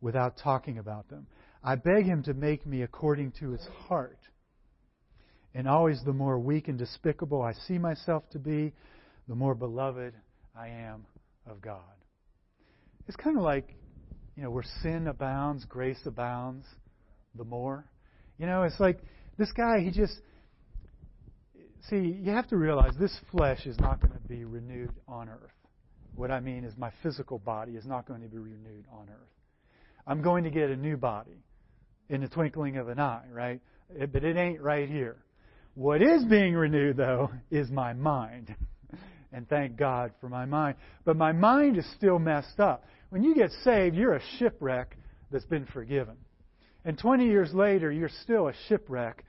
[0.01, 1.27] without talking about them.
[1.63, 4.19] I beg him to make me according to his heart.
[5.55, 8.73] And always the more weak and despicable I see myself to be,
[9.29, 10.15] the more beloved
[10.57, 11.05] I am
[11.47, 11.83] of God.
[13.09, 13.75] It's kind of like,
[14.37, 16.65] you know, where sin abounds, grace abounds
[17.35, 17.85] the more.
[18.39, 19.01] You know, it's like
[19.37, 20.15] this guy, he just,
[21.89, 25.53] see, you have to realize this flesh is not going to be renewed on earth.
[26.15, 29.29] What I mean is, my physical body is not going to be renewed on earth.
[30.07, 31.45] I'm going to get a new body
[32.09, 33.61] in the twinkling of an eye, right?
[34.13, 35.17] But it ain't right here.
[35.75, 38.55] What is being renewed, though, is my mind.
[39.33, 40.77] and thank God for my mind.
[41.05, 42.85] But my mind is still messed up.
[43.11, 44.97] When you get saved, you're a shipwreck
[45.31, 46.17] that's been forgiven.
[46.85, 49.25] And 20 years later, you're still a shipwreck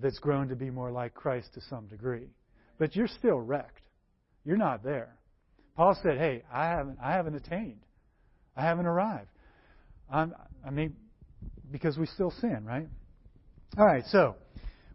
[0.00, 2.28] that's grown to be more like Christ to some degree.
[2.78, 3.82] But you're still wrecked.
[4.44, 5.16] You're not there.
[5.76, 7.80] Paul said, "Hey, I haven't I haven't attained.
[8.56, 9.28] I haven't arrived."
[10.10, 10.94] I'm, I mean,
[11.70, 12.86] because we still sin, right?
[13.76, 14.36] All right, so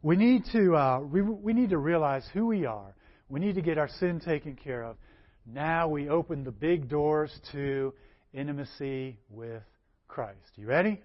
[0.01, 2.95] we need to uh, we, we need to realize who we are.
[3.27, 4.95] We need to get our sin taken care of.
[5.45, 7.93] Now we open the big doors to
[8.33, 9.63] intimacy with
[10.07, 10.51] Christ.
[10.55, 11.01] You ready?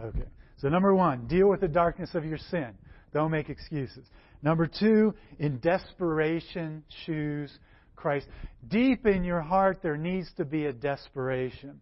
[0.00, 0.28] Okay.
[0.58, 2.74] So number one, deal with the darkness of your sin.
[3.12, 4.06] Don't make excuses.
[4.42, 7.50] Number two, in desperation, choose
[7.94, 8.26] Christ.
[8.68, 11.80] Deep in your heart, there needs to be a desperation,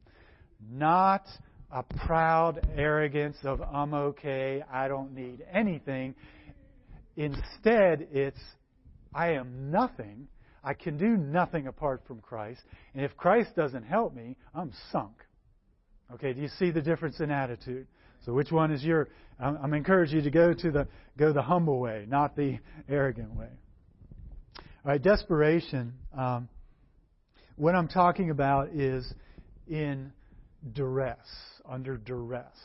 [0.70, 1.24] not
[1.72, 6.14] a proud arrogance of, I'm okay, I don't need anything.
[7.16, 8.40] Instead, it's
[9.14, 10.28] I am nothing.
[10.62, 12.60] I can do nothing apart from Christ.
[12.94, 15.14] And if Christ doesn't help me, I'm sunk.
[16.14, 17.86] Okay, do you see the difference in attitude?
[18.24, 21.42] So which one is your I'm, I'm encouraging you to go to the go the
[21.42, 23.48] humble way, not the arrogant way.
[24.58, 25.94] All right, desperation.
[26.16, 26.48] Um,
[27.56, 29.12] what I'm talking about is
[29.68, 30.12] in
[30.72, 31.18] duress,
[31.68, 32.56] under duress.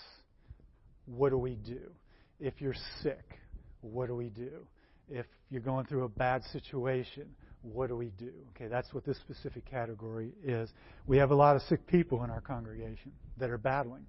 [1.05, 1.91] What do we do?
[2.39, 3.39] If you're sick,
[3.81, 4.65] what do we do?
[5.09, 7.27] If you're going through a bad situation,
[7.61, 8.31] what do we do?
[8.55, 10.69] Okay, that's what this specific category is.
[11.07, 14.05] We have a lot of sick people in our congregation that are battling.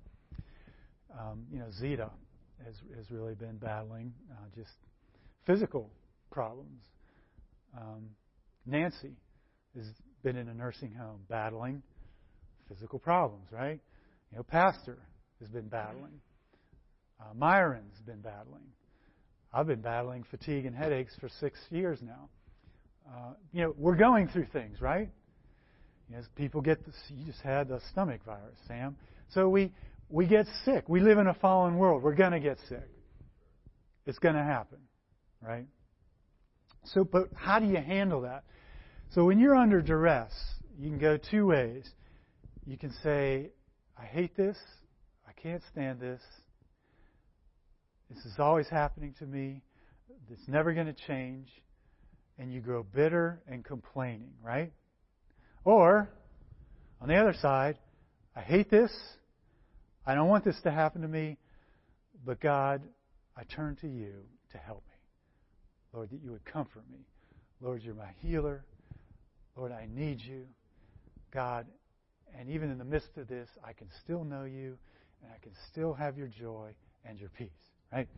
[1.19, 2.11] Um, you know, Zeta
[2.65, 4.73] has, has really been battling uh, just
[5.47, 5.91] physical
[6.31, 6.83] problems.
[7.77, 8.11] Um,
[8.67, 9.13] Nancy
[9.77, 9.87] has
[10.23, 11.83] been in a nursing home battling
[12.69, 13.79] physical problems, right?
[14.33, 14.99] You know, Pastor
[15.41, 16.21] has been battling.
[17.21, 18.67] Uh, Myron's been battling.
[19.53, 22.29] I've been battling fatigue and headaches for six years now.
[23.09, 25.09] Uh, you know, we're going through things, right?
[26.35, 26.95] People get this.
[27.09, 28.97] You just had the stomach virus, Sam.
[30.09, 30.85] We get sick.
[30.89, 32.03] We live in a fallen world.
[32.03, 32.89] We're going to get sick.
[34.07, 34.79] It's going to happen,
[35.41, 35.67] right?
[36.85, 38.45] So, but how do you handle that?
[39.13, 40.33] So when you're under duress,
[40.79, 41.89] you can go two ways.
[42.67, 43.51] You can say,
[43.99, 44.57] I hate this.
[45.27, 46.21] I can't stand this.
[48.11, 49.63] This is always happening to me.
[50.31, 51.49] It's never going to change.
[52.39, 54.73] And you grow bitter and complaining, right?
[55.65, 56.09] Or,
[57.01, 57.79] on the other side,
[58.37, 58.93] I hate this.
[60.07, 61.37] I don't want this to happen to me.
[62.25, 62.83] But God,
[63.37, 64.13] I turn to you
[64.53, 64.97] to help me.
[65.93, 66.99] Lord, that you would comfort me.
[67.61, 68.65] Lord, you're my healer.
[69.57, 70.45] Lord, I need you.
[71.33, 71.67] God,
[72.39, 74.77] and even in the midst of this, I can still know you
[75.23, 76.71] and I can still have your joy
[77.05, 77.49] and your peace.
[77.93, 78.09] Right?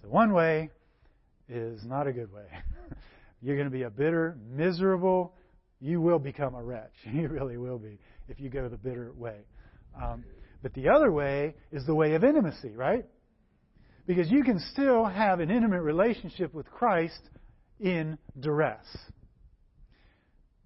[0.00, 0.70] So one way
[1.48, 2.46] is not a good way.
[3.42, 5.34] You're going to be a bitter, miserable,
[5.80, 6.94] you will become a wretch.
[7.12, 9.40] You really will be if you go the bitter way.
[10.00, 10.24] Um,
[10.64, 13.04] but the other way is the way of intimacy, right?
[14.06, 17.20] Because you can still have an intimate relationship with Christ
[17.78, 18.86] in duress.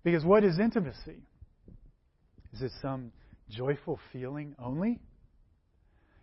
[0.05, 1.25] Because what is intimacy?
[2.53, 3.11] Is it some
[3.51, 5.01] joyful feeling only?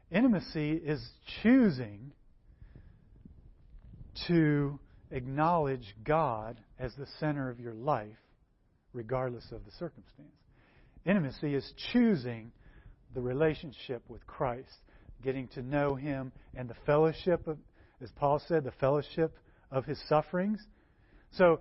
[0.10, 1.06] Intimacy is
[1.44, 2.14] choosing
[4.28, 4.80] to
[5.12, 8.08] acknowledge God as the center of your life,
[8.94, 10.30] regardless of the circumstance.
[11.06, 12.54] Intimacy is choosing
[13.16, 14.78] the relationship with Christ,
[15.24, 17.58] getting to know Him and the fellowship of,
[18.02, 19.36] as Paul said, the fellowship
[19.72, 20.62] of His sufferings.
[21.32, 21.60] So,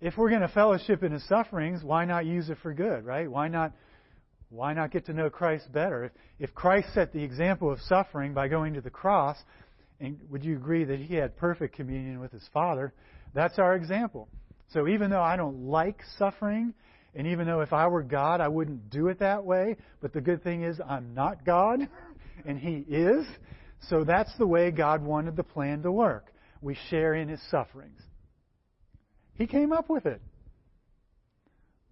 [0.00, 3.30] if we're going to fellowship in His sufferings, why not use it for good, right?
[3.30, 3.72] Why not?
[4.48, 6.04] Why not get to know Christ better?
[6.04, 9.36] If, if Christ set the example of suffering by going to the cross,
[9.98, 12.92] and would you agree that he had perfect communion with his Father?
[13.34, 14.28] That's our example.
[14.68, 16.74] So even though I don't like suffering,
[17.16, 20.20] and even though if I were God, I wouldn't do it that way, but the
[20.20, 21.88] good thing is I'm not God,
[22.44, 23.26] and He is.
[23.88, 26.26] So that's the way God wanted the plan to work.
[26.60, 28.00] We share in His sufferings.
[29.34, 30.20] He came up with it.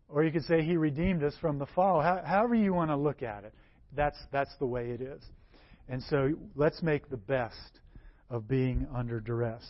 [0.08, 2.02] Or you could say He redeemed us from the fall.
[2.02, 3.54] However you want to look at it,
[3.96, 5.22] that's, that's the way it is.
[5.88, 7.80] And so let's make the best
[8.28, 9.64] of being under duress.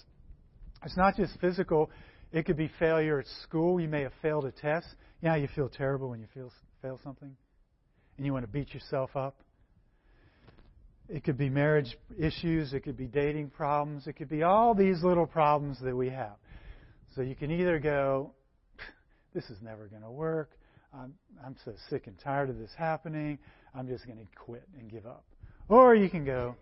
[0.85, 1.91] It's not just physical.
[2.35, 3.81] It could be failure at school.
[3.81, 4.89] You may have failed a test.
[5.23, 7.31] Know you feel terrible when you feel, fail something?
[8.17, 9.37] And you want to beat yourself up?
[11.09, 12.73] It could be marriage issues.
[12.73, 14.09] It could be dating problems.
[14.09, 16.35] It could be all these little problems that we have.
[17.15, 18.33] So you can either go,
[19.33, 20.51] this is never going to work.
[20.93, 21.15] I'm,
[21.47, 23.39] I'm so sick and tired of this happening.
[23.77, 25.25] I'm just going to quit and give up.
[25.69, 26.57] Or you can go,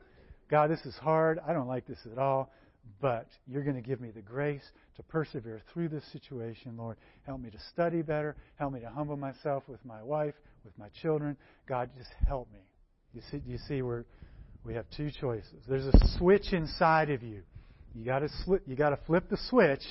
[0.50, 1.38] God, this is hard.
[1.48, 2.52] I don't like this at all,
[3.01, 4.62] but you're going to give me the grace
[4.97, 6.97] to persevere through this situation, Lord.
[7.27, 8.37] Help me to study better.
[8.57, 11.37] Help me to humble myself with my wife, with my children.
[11.68, 12.61] God, just help me.
[13.12, 14.05] You see, you see where
[14.64, 15.62] we have two choices.
[15.68, 17.42] There's a switch inside of you.
[17.95, 18.29] You got to
[18.66, 19.83] you got to flip the switch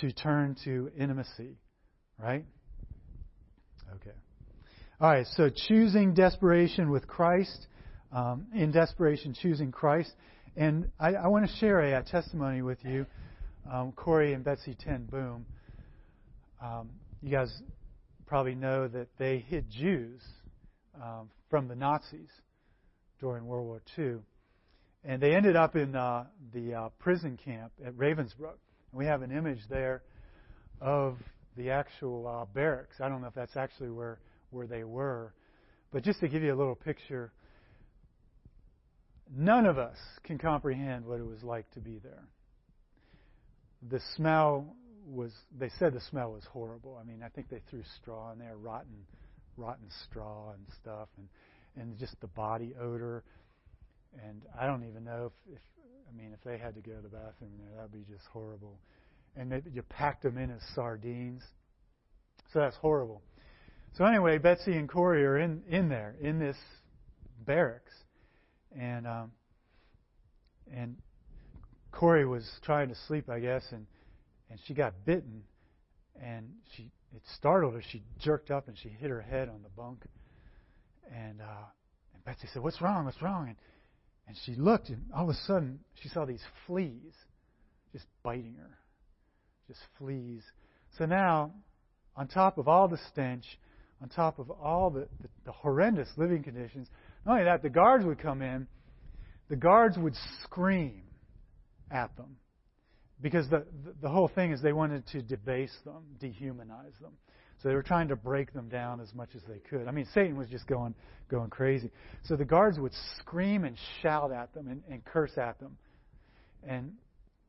[0.00, 1.56] to turn to intimacy,
[2.18, 2.44] right?
[3.96, 4.16] Okay.
[5.00, 7.66] All right, so choosing desperation with Christ
[8.12, 10.12] um, in desperation choosing Christ.
[10.58, 13.06] And I, I want to share a, a, testimony with you.
[13.72, 15.46] Um, Corrie and Betsie Ten Boom,
[16.60, 16.90] um,
[17.22, 17.62] you guys
[18.26, 20.20] probably know that they hid Jews
[21.00, 22.28] um, from the Nazis
[23.20, 24.16] during World War II.
[25.04, 28.58] And they ended up in uh, the uh, prison camp at Ravensbrück.
[28.90, 30.02] And we have an image there
[30.80, 31.18] of
[31.56, 32.96] the actual uh, barracks.
[33.00, 34.18] I don't know if that's actually where,
[34.50, 35.32] where they were.
[35.92, 37.30] But just to give you a little picture,
[39.36, 42.24] None of us can comprehend what it was like to be there.
[43.90, 44.74] the smell
[45.06, 46.98] was they said the smell was horrible.
[47.00, 49.06] I mean, I think they threw straw in there, rotten
[49.56, 51.28] rotten straw and stuff and
[51.76, 53.24] and just the body odor.
[54.24, 55.60] And I don't even know if, if
[56.08, 58.78] I mean if they had to go to the bathroom there, that'd be just horrible.
[59.36, 61.42] And they, you packed them in as sardines.
[62.52, 63.22] So that's horrible.
[63.96, 66.56] So anyway, Betsie and Corrie are in, in there, in this
[67.44, 67.92] barracks.
[68.76, 69.32] And um,
[70.72, 70.96] and
[71.92, 73.86] Corrie was trying to sleep, I guess, and
[74.50, 75.42] and she got bitten,
[76.22, 77.82] and she it startled her.
[77.90, 80.04] She jerked up and she hit her head on the bunk,
[81.14, 81.66] and uh,
[82.14, 83.06] and Betsie said, "What's wrong?
[83.06, 83.56] What's wrong?" And
[84.26, 87.14] and she looked, and all of a sudden she saw these fleas
[87.92, 88.78] just biting her,
[89.66, 90.42] just fleas.
[90.98, 91.52] So now,
[92.14, 93.44] on top of all the stench,
[94.02, 96.88] on top of all the, the, the horrendous living conditions,
[97.26, 98.66] not only that, the guards would come in.
[99.48, 101.02] The guards would scream
[101.90, 102.36] at them
[103.20, 103.64] because the,
[104.00, 107.12] the whole thing is they wanted to debase them, dehumanize them.
[107.62, 109.88] So they were trying to break them down as much as they could.
[109.88, 110.94] I mean, Satan was just going
[111.28, 111.90] going crazy.
[112.24, 115.76] So the guards would scream and shout at them and, and curse at them.
[116.66, 116.92] And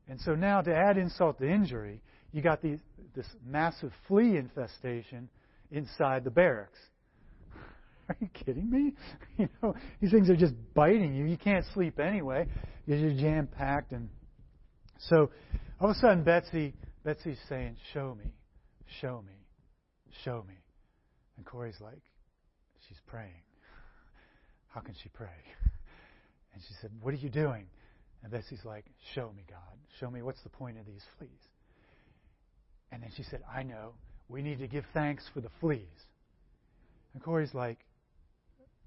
[0.08, 2.00] and so now to add insult to injury,
[2.32, 2.78] you got these,
[3.14, 5.28] this massive flea infestation
[5.70, 6.78] inside the barracks.
[8.08, 8.94] Are you kidding me?
[9.38, 11.24] You know, these things are just biting you.
[11.24, 12.46] You can't sleep anyway
[12.98, 14.08] you're jam packed and
[14.98, 15.30] so
[15.80, 18.34] all of a sudden, Betsie, Betsie's saying, "Show me,
[19.00, 19.32] show me,
[20.24, 20.56] show me,"
[21.38, 22.02] and Corrie's like,
[22.86, 23.42] "She's praying.
[24.68, 25.28] How can she pray?"
[26.52, 27.66] And she said, "What are you doing?"
[28.22, 29.78] And Betsie's like, "Show me, God.
[30.00, 31.48] Show me what's the point of these fleas."
[32.92, 33.94] And then she said, "I know.
[34.30, 36.06] We need to give thanks for the fleas."
[37.14, 37.78] And Corrie's like,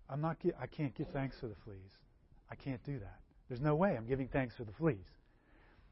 [0.10, 0.38] "I'm not.
[0.60, 1.92] I can't give thanks for the fleas.
[2.50, 3.20] I can't do that.
[3.50, 5.10] There's no way I'm giving thanks for the fleas."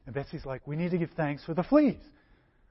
[0.06, 2.02] And Betsie's like, we need to give thanks for the fleas.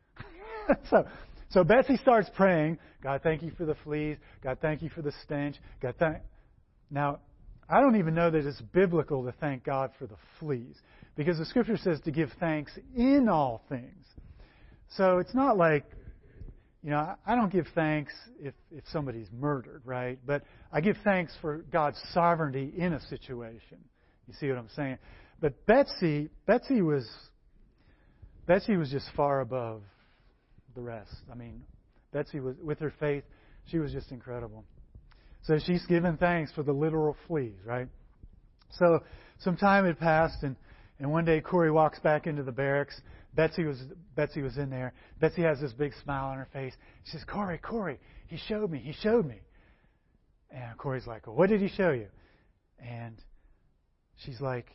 [0.91, 1.07] so,
[1.51, 4.17] so Betsie starts praying, God, thank you for the fleas.
[4.43, 5.57] God, thank you for the stench.
[5.81, 6.19] God, thank.
[6.91, 7.21] Now,
[7.69, 10.77] I don't even know that it's biblical to thank God for the fleas
[11.15, 14.07] because the scripture says to give thanks in all things.
[14.97, 15.85] So it's not like,
[16.83, 20.19] you know, I don't give thanks if, if somebody's murdered, right?
[20.25, 23.79] But I give thanks for God's sovereignty in a situation.
[24.27, 24.99] You see what I'm saying?
[25.41, 27.09] But Betsie, Betsie was
[28.47, 29.83] Betsie was just far above
[30.75, 31.15] the rest.
[31.31, 31.63] I mean,
[32.13, 33.25] Betsie was with her faith,
[33.67, 34.65] she was just incredible.
[35.43, 37.89] So she's given thanks for the literal fleas, right?
[38.73, 39.01] So
[39.39, 40.57] some time had passed and
[40.99, 43.01] and one day Corrie walks back into the barracks.
[43.35, 43.79] Betsie was
[44.17, 44.93] Betsie was in there.
[45.21, 46.75] Betsie has this big smile on her face.
[47.05, 48.79] She says, "Corrie, Corrie, he showed me.
[48.79, 49.41] He showed me."
[50.51, 52.09] And Corrie's like, well, "What did he show you?"
[52.81, 53.17] And
[54.25, 54.67] she's like,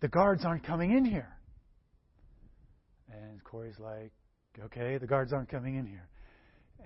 [0.00, 1.36] the guards aren't coming in here.
[3.10, 4.12] And Corrie's like,
[4.64, 6.08] okay, the guards aren't coming in here.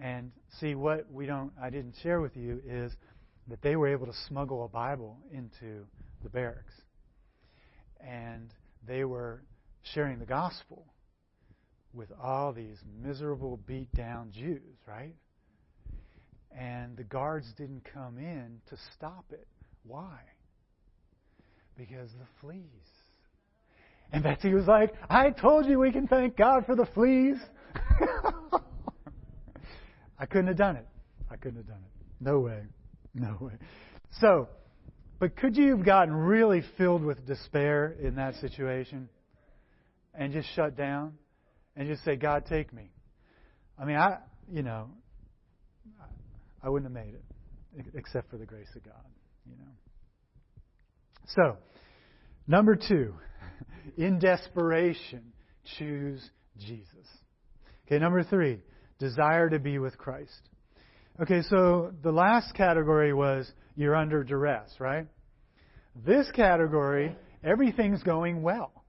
[0.00, 2.92] And see, what we don't, I didn't share with you is
[3.48, 5.84] that they were able to smuggle a Bible into
[6.22, 6.72] the barracks.
[8.00, 8.50] And
[8.86, 9.42] they were
[9.82, 10.86] sharing the gospel
[11.92, 15.14] with all these miserable, beat down Jews, right?
[16.56, 19.46] And the guards didn't come in to stop it.
[19.84, 20.18] Why?
[21.76, 22.64] Because the fleas.
[24.12, 27.38] And Betsie was like, I told you we can thank God for the fleas.
[30.18, 30.86] I couldn't have done it.
[31.30, 31.90] I couldn't have done it.
[32.20, 32.62] No way.
[33.14, 33.54] No way.
[34.20, 34.48] So,
[35.18, 39.08] but could you have gotten really filled with despair in that situation
[40.14, 41.14] and just shut down
[41.76, 42.90] and just say, God, take me?
[43.78, 44.18] I mean, I,
[44.50, 44.90] you know,
[46.62, 47.24] I wouldn't have made it
[47.94, 49.04] except for the grace of God,
[49.46, 49.70] you know.
[51.28, 51.56] So,
[52.46, 53.14] number two,
[53.96, 55.32] in desperation,
[55.78, 57.06] choose Jesus.
[57.86, 58.58] Okay, number three,
[58.98, 60.48] desire to be with Christ.
[61.22, 65.06] Okay, so the last category was you're under duress, right?
[66.06, 68.79] This category, everything's going well.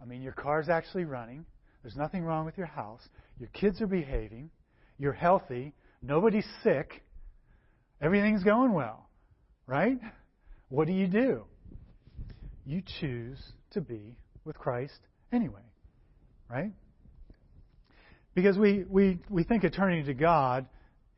[0.00, 1.44] I mean, your car's actually running.
[1.82, 3.02] There's nothing wrong with your house.
[3.38, 4.50] Your kids are behaving.
[4.98, 5.72] You're healthy.
[6.02, 7.02] Nobody's sick.
[8.00, 9.08] Everything's going well,
[9.66, 9.98] right?
[10.68, 11.44] What do you do?
[12.70, 13.38] you choose
[13.72, 14.98] to be with Christ
[15.32, 15.60] anyway.
[16.48, 16.72] Right?
[18.34, 20.66] Because we, we, we think of turning to God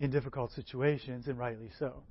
[0.01, 2.03] in difficult situations, and rightly so.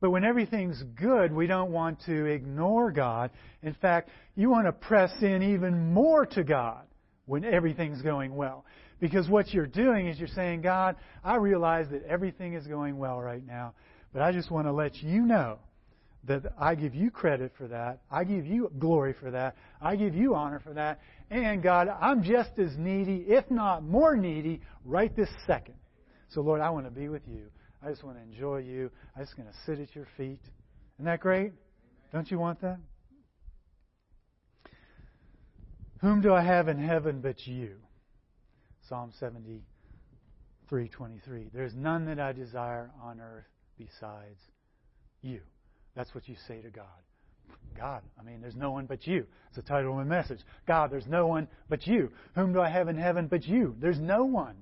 [0.00, 3.30] But when everything's good, we don't want to ignore God.
[3.62, 6.86] In fact, you want to press in even more to God
[7.26, 8.64] when everything's going well.
[9.00, 13.20] Because what you're doing is you're saying, God, I realize that everything is going well
[13.20, 13.74] right now,
[14.12, 15.58] but I just want to let you know
[16.24, 18.00] that I give you credit for that.
[18.10, 19.56] I give you glory for that.
[19.80, 21.00] I give you honor for that.
[21.30, 25.74] And God, I'm just as needy, if not more needy, right this second.
[26.30, 27.46] So, Lord, I want to be with you.
[27.82, 28.90] I just want to enjoy you.
[29.16, 30.40] I'm just going to sit at your feet.
[30.96, 31.52] Isn't that great?
[32.12, 32.78] Don't you want that?
[36.00, 37.76] Whom do I have in heaven but you?
[38.88, 41.52] Psalm 73:23.
[41.52, 44.40] There's none that I desire on earth besides
[45.22, 45.40] you.
[45.94, 46.86] That's what you say to God.
[47.76, 49.26] God, I mean, there's no one but you.
[49.48, 50.40] It's the title of my message.
[50.66, 52.10] God, there's no one but you.
[52.34, 53.76] Whom do I have in heaven but you?
[53.78, 54.56] There's no one.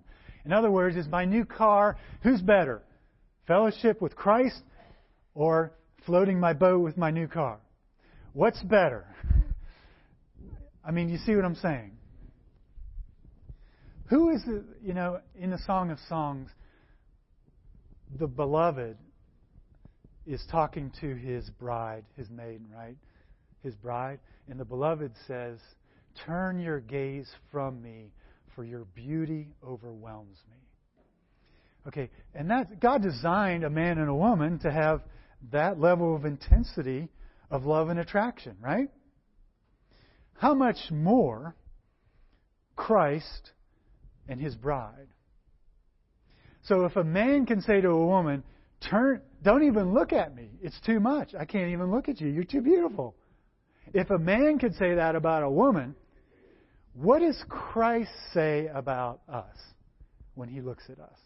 [0.44, 2.82] In other words, is my new car, who's better?
[3.46, 4.62] Fellowship with Christ
[5.34, 5.72] or
[6.04, 7.58] floating my boat with my new car?
[8.32, 9.06] What's better?
[10.84, 11.92] I mean, you see what I'm saying?
[14.08, 16.50] Who is, the, you know, in the Song of Songs,
[18.18, 18.96] the beloved
[20.26, 22.96] is talking to his bride, his maiden, right?
[23.62, 24.20] His bride.
[24.48, 25.58] And the beloved says,
[26.24, 28.12] Turn your gaze from me,
[28.54, 30.55] for your beauty overwhelms me.
[31.86, 35.02] Okay, and that God designed a man and a woman to have
[35.52, 37.08] that level of intensity
[37.50, 38.90] of love and attraction, right?
[40.34, 41.54] How much more
[42.74, 43.52] Christ
[44.28, 45.08] and his bride?
[46.64, 48.42] So if a man can say to a woman,
[48.90, 50.50] turn don't even look at me.
[50.60, 51.34] It's too much.
[51.38, 52.28] I can't even look at you.
[52.28, 53.14] You're too beautiful.
[53.94, 55.94] If a man could say that about a woman,
[56.94, 59.56] what does Christ say about us
[60.34, 61.18] when he looks at us?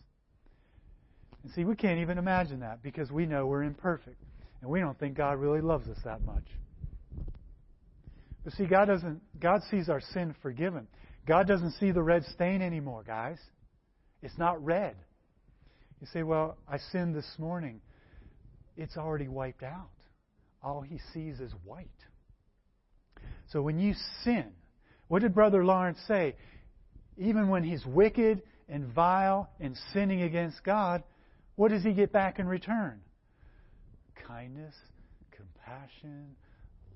[1.43, 4.22] And see, we can't even imagine that because we know we're imperfect.
[4.61, 6.45] And we don't think God really loves us that much.
[8.45, 10.86] But see, God doesn't God sees our sin forgiven.
[11.26, 13.38] God doesn't see the red stain anymore, guys.
[14.22, 14.97] It's not red.
[16.01, 17.80] You say, Well, I sinned this morning.
[18.76, 19.91] It's already wiped out.
[20.62, 21.88] All he sees is white.
[23.49, 24.47] So when you sin,
[25.09, 26.36] what did Brother Lawrence say?
[27.18, 31.03] Even when he's wicked and vile and sinning against God,
[31.61, 32.98] what does he get back in return?
[34.26, 34.74] Kindness,
[35.30, 36.24] compassion,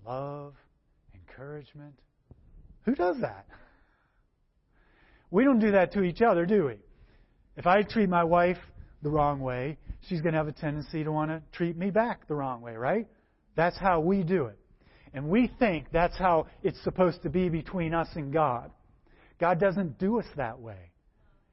[0.07, 0.55] love,
[1.15, 1.93] encouragement.
[2.87, 3.45] Who does that?
[5.31, 6.77] We don't do that to each other, do we?
[7.59, 8.57] If I treat my wife
[9.03, 9.77] the wrong way,
[10.09, 12.75] she's going to have a tendency to want to treat me back the wrong way,
[12.75, 13.07] right?
[13.57, 14.59] That's how we do it.
[15.13, 18.71] And we think that's how it's supposed to be between us and God.
[19.39, 20.91] God doesn't do us that way.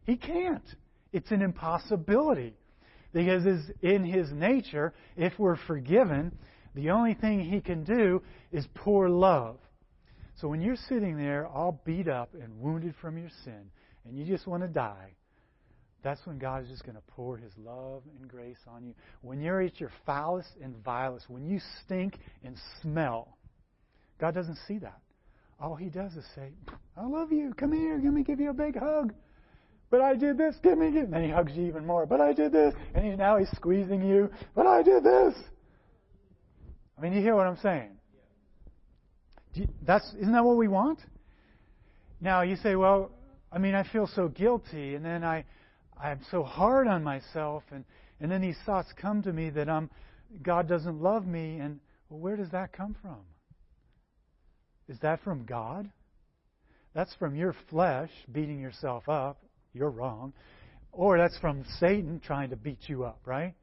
[0.05, 0.64] He can't.
[1.12, 2.55] It's an impossibility.
[3.14, 6.32] Because it's in His nature, if we're forgiven,
[6.76, 9.57] the only thing He can do is pour love.
[10.39, 13.70] So when you're sitting there all beat up and wounded from your sin,
[14.05, 15.12] and you just want to die,
[16.03, 18.93] that's when God is just going to pour His love and grace on you.
[19.22, 23.38] When you're at your foulest and vilest, when you stink and smell,
[24.20, 24.99] God doesn't see that.
[25.59, 26.53] All He does is say,
[26.97, 27.53] I love you.
[27.55, 27.99] Come here.
[28.03, 29.14] Let me give you a big hug.
[29.92, 30.56] But I did this.
[30.64, 30.92] Give me.
[30.92, 31.04] Give.
[31.04, 32.08] And then He hugs you even more.
[32.08, 32.74] But I did this.
[32.96, 34.32] And he, now He's squeezing you.
[34.56, 35.36] But I did this.
[36.98, 37.92] I mean, you hear what I'm saying?
[39.54, 41.00] You, that's isn't that what we want?
[42.20, 43.12] Now you say, well,
[43.52, 45.44] I mean, I feel so guilty, and then I
[46.02, 47.86] I'm so hard on myself, and,
[48.20, 49.89] and then these thoughts come to me that I'm,
[50.42, 51.80] God doesn't love me, and
[52.10, 53.20] well, where does that come from?
[54.88, 55.89] Is that from God?
[56.94, 59.44] That's from your flesh beating yourself up.
[59.74, 60.34] You're wrong.
[60.91, 63.53] Or that's from Satan trying to beat you up, right?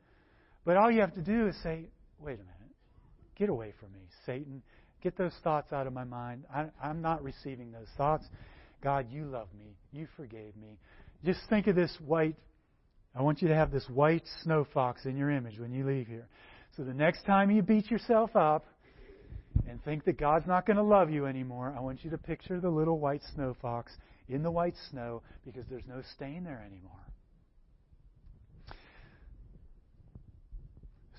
[0.65, 1.87] But all you have to do is say,
[2.21, 2.55] wait a minute.
[3.37, 4.63] Get away from me, Satan.
[5.03, 6.45] Get those thoughts out of my mind.
[6.53, 8.25] I, I'm not receiving those thoughts.
[8.83, 9.77] God, you love me.
[9.93, 10.79] You forgave me.
[11.25, 12.37] Just think of this white.
[13.15, 16.07] I want you to have this white snow fox in your image when you leave
[16.07, 16.27] here.
[16.77, 18.67] So the next time you beat yourself up
[19.69, 22.61] and think that God's not going to love you anymore, I want you to picture
[22.61, 23.93] the little white snow fox
[24.29, 26.93] in the white snow because there's no stain there anymore.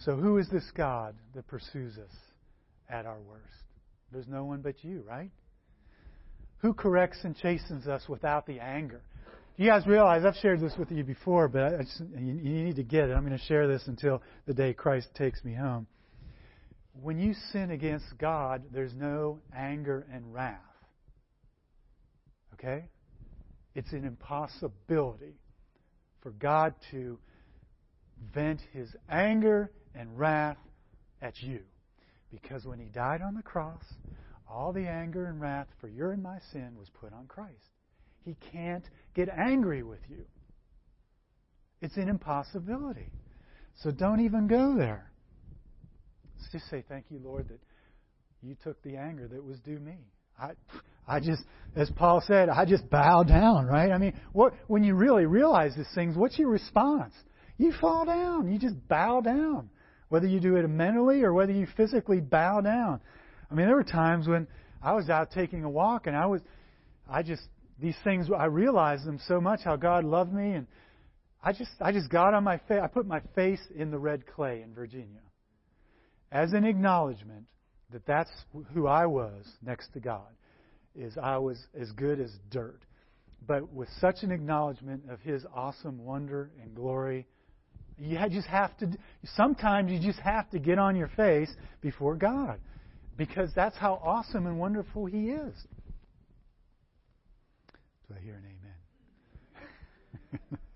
[0.06, 2.16] So, who is this God that pursues us
[2.90, 3.44] at our worst?
[4.12, 5.32] There's no one but you, right?
[6.60, 9.02] Who corrects and chastens us without the anger?
[9.58, 12.84] Do you guys realize I've shared this with you before, but just, you need to
[12.84, 13.14] get it.
[13.14, 15.86] I'm going to share this until the day Christ takes me home.
[17.02, 20.60] When you sin against God, there's no anger and wrath.
[22.54, 22.86] Okay?
[23.80, 25.40] It's an impossibility
[26.20, 27.18] for God to
[28.34, 30.58] vent his anger and wrath
[31.22, 31.62] at you.
[32.30, 33.82] Because when he died on the cross,
[34.50, 37.54] all the anger and wrath for your and my sin was put on Christ.
[38.26, 38.84] He can't
[39.16, 40.26] get angry with you.
[41.82, 43.14] It's an impossibility.
[43.82, 45.10] So don't even go there.
[46.38, 47.62] Let's just say, Thank you, Lord, that
[48.42, 50.00] you took the anger that was due me.
[50.38, 50.52] I,
[51.10, 51.44] I just,
[51.76, 53.92] as Paul said, I just bow down, right?
[53.92, 57.14] I mean, what, when you really realize these things, what's your response?
[57.58, 58.52] You fall down.
[58.52, 59.70] You just bow down.
[60.10, 63.02] Whether you do it mentally or whether you physically bow down.
[63.50, 64.48] I mean, there were times when
[64.82, 66.42] I was out taking a walk and I was,
[67.10, 67.44] I just,
[67.82, 70.68] these things, I realized them so much, how God loved me, and
[71.44, 74.28] I just, I just got on my face, I put my face in the red
[74.28, 75.22] clay in Virginia
[76.32, 77.46] as an acknowledgement
[77.92, 78.30] that that's
[78.74, 80.28] who I was next to God,
[80.96, 82.82] is I was as good as dirt.
[83.48, 87.26] But with such an acknowledgement of His awesome wonder and glory,
[87.98, 88.88] you just have to,
[89.36, 92.60] sometimes you just have to get on your face before God
[93.18, 95.54] because that's how awesome and wonderful He is.
[98.08, 98.44] Do I hear an
[100.32, 100.60] amen?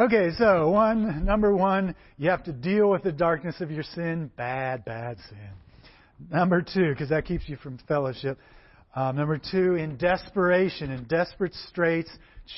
[0.00, 4.30] Okay, so one, number one, you have to deal with the darkness of your sin.
[4.36, 5.50] Bad, bad sin.
[6.30, 8.38] Number two, because that keeps you from fellowship.
[8.94, 12.10] Um, number two, in desperation, in desperate straits,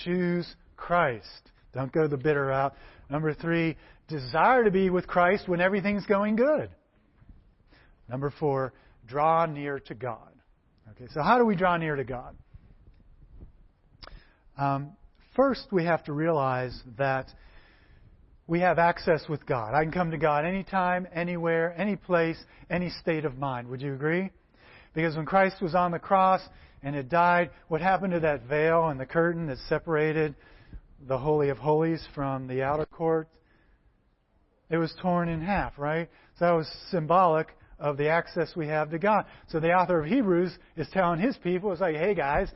[0.05, 0.47] choose
[0.77, 1.51] Christ.
[1.73, 2.75] Don't go the bitter route.
[3.11, 3.77] Number three,
[4.09, 6.71] desire to be with Christ when everything's going good.
[8.09, 8.73] Number four,
[9.07, 10.31] draw near to God.
[10.91, 12.37] Okay, so how do we draw near to God?
[14.59, 14.93] Um,
[15.35, 17.27] First, we have to realize that
[18.47, 19.75] we have access with God.
[19.75, 22.37] I can come to God anytime, anywhere, any place,
[22.71, 23.69] any state of mind.
[23.69, 24.31] Would you agree?
[24.95, 26.43] Because when Christ was on the cross
[26.83, 30.35] and had died, what happened to that veil and the curtain that separated
[31.07, 33.29] the Holy of Holies from the outer court?
[34.71, 36.09] It was torn in half, right?
[36.39, 39.25] So that was symbolic of the access we have to God.
[39.49, 42.51] So the author of Hebrews is telling his people, it's like, hey guys,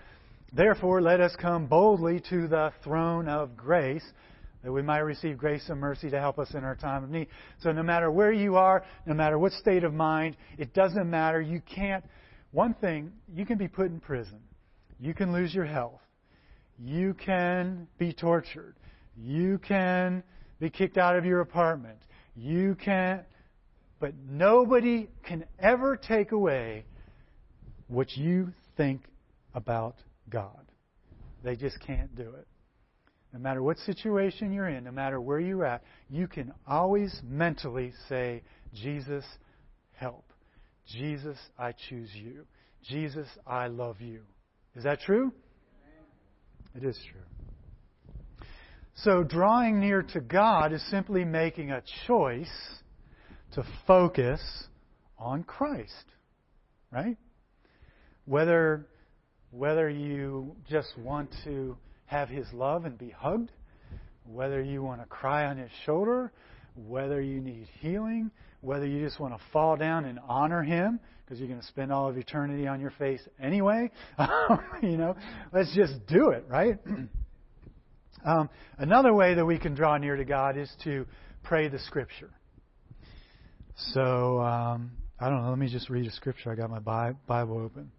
[0.53, 4.05] Therefore, let us come boldly to the throne of grace
[4.63, 7.29] that we might receive grace and mercy to help us in our time of need.
[7.61, 11.41] So, no matter where you are, no matter what state of mind, it doesn't matter.
[11.41, 12.05] You can't.
[12.51, 14.41] One thing, you can be put in prison,
[14.99, 16.01] you can lose your health,
[16.79, 18.75] you can be tortured,
[19.17, 20.23] you can
[20.59, 21.99] be kicked out of your apartment,
[22.35, 23.23] you can't,
[24.01, 26.85] But nobody can ever take away
[27.89, 29.03] what you think
[29.55, 29.97] about
[30.31, 30.67] God.
[31.43, 32.47] They just can't do it.
[33.33, 37.93] No matter what situation you're in, no matter where you're at, you can always mentally
[38.09, 38.43] say,
[38.75, 39.25] Jesus,
[39.93, 40.25] help.
[40.87, 42.47] Jesus, I choose you.
[42.83, 44.21] Jesus, I love you.
[44.75, 45.33] Is that true?
[46.75, 48.47] It is true.
[48.95, 52.49] So, drawing near to God is simply making a choice
[53.53, 54.41] to focus
[55.19, 56.05] on Christ,
[56.91, 57.17] right?
[58.25, 58.87] Whether
[59.51, 61.77] whether you just want to
[62.09, 63.53] have his love and be hugged,
[64.25, 66.33] whether you want to cry on his shoulder,
[66.75, 68.31] whether you need healing,
[68.61, 71.93] whether you just want to fall down and honor him because you're going to spend
[71.93, 73.91] all of eternity on your face anyway.
[74.83, 75.15] you know,
[75.53, 76.79] let's just do it, right?
[78.25, 78.49] um,
[78.79, 81.07] another way that we can draw near to God is to
[81.43, 82.31] pray the Scripture.
[83.93, 84.91] So um,
[85.21, 85.51] I don't know.
[85.51, 86.51] Let me just read a scripture.
[86.51, 87.93] I got my Bible open.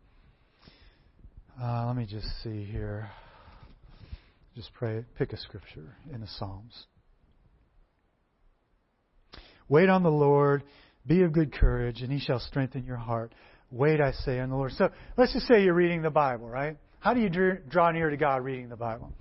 [1.62, 3.10] Uh, let me just see here.
[4.60, 6.88] Just pray, pick a scripture in the Psalms.
[9.70, 10.64] Wait on the Lord,
[11.07, 13.34] be of good courage, and he shall strengthen your heart.
[13.72, 14.74] Wait, I say, on the Lord.
[14.74, 16.76] So let's just say you're reading the Bible, right?
[16.99, 19.14] How do you draw near to God reading the Bible?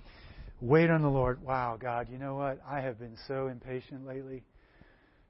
[0.60, 1.40] Wait on the Lord.
[1.40, 2.60] Wow, God, you know what?
[2.68, 4.42] I have been so impatient lately.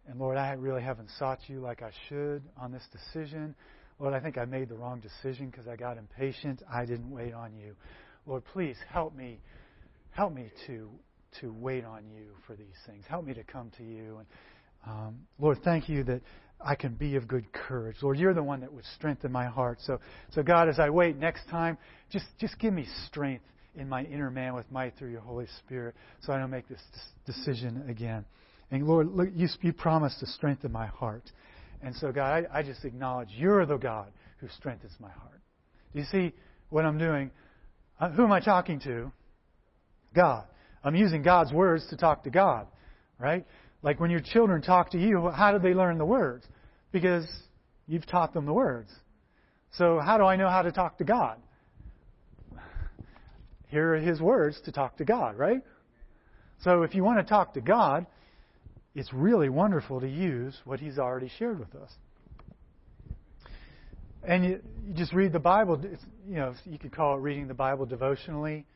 [0.07, 3.55] And Lord, I really haven't sought you like I should on this decision.
[3.99, 6.63] Lord, I think I made the wrong decision because I got impatient.
[6.73, 7.75] I didn't wait on you.
[8.25, 9.41] Lord, please help me.
[10.11, 10.91] Help me to
[11.41, 13.05] to wait on you for these things.
[13.09, 14.19] Help me to come to you.
[14.19, 14.27] And
[14.87, 16.23] um, Lord, thank you that
[16.61, 17.97] I can be of good courage.
[18.03, 19.79] Lord, you're the one that would strengthen my heart.
[19.83, 20.01] So,
[20.33, 21.79] so God, as I wait next time,
[22.11, 23.45] just just give me strength
[23.75, 26.81] in my inner man with might through your Holy Spirit, so I don't make this
[27.27, 28.25] decision again.
[28.71, 31.23] And Lord, look, you, you promised to strengthen my heart.
[31.81, 35.41] And so, God, I, I just acknowledge you're the God who strengthens my heart.
[35.93, 36.35] Do you see
[36.71, 37.31] what I'm doing?
[38.01, 39.13] Uh, who am I talking to?
[40.15, 40.45] God.
[40.85, 42.67] I'm using God's words to talk to God,
[43.19, 43.47] right?
[43.83, 46.47] Like when your children talk to you, how do they learn the words?
[46.93, 47.27] Because
[47.87, 48.91] you've taught them the words.
[49.73, 51.39] So how do I know how to talk to God?
[53.69, 55.63] Here are His words to talk to God, right?
[56.65, 58.07] So if you want to talk to God,
[58.95, 61.91] it's really wonderful to use what he's already shared with us.
[64.25, 65.81] And you, you just read the Bible.
[65.85, 68.67] It's, you know, you could call it reading the Bible devotionally,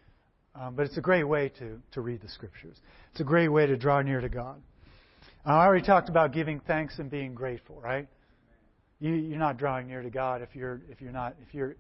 [0.55, 2.77] um, but it's a great way to, to read the Scriptures.
[3.13, 4.61] It's a great way to draw near to God.
[5.45, 8.07] I already talked about giving thanks and being grateful, right?
[9.01, 11.75] You, you're not drawing near to God if you're if you're not if you're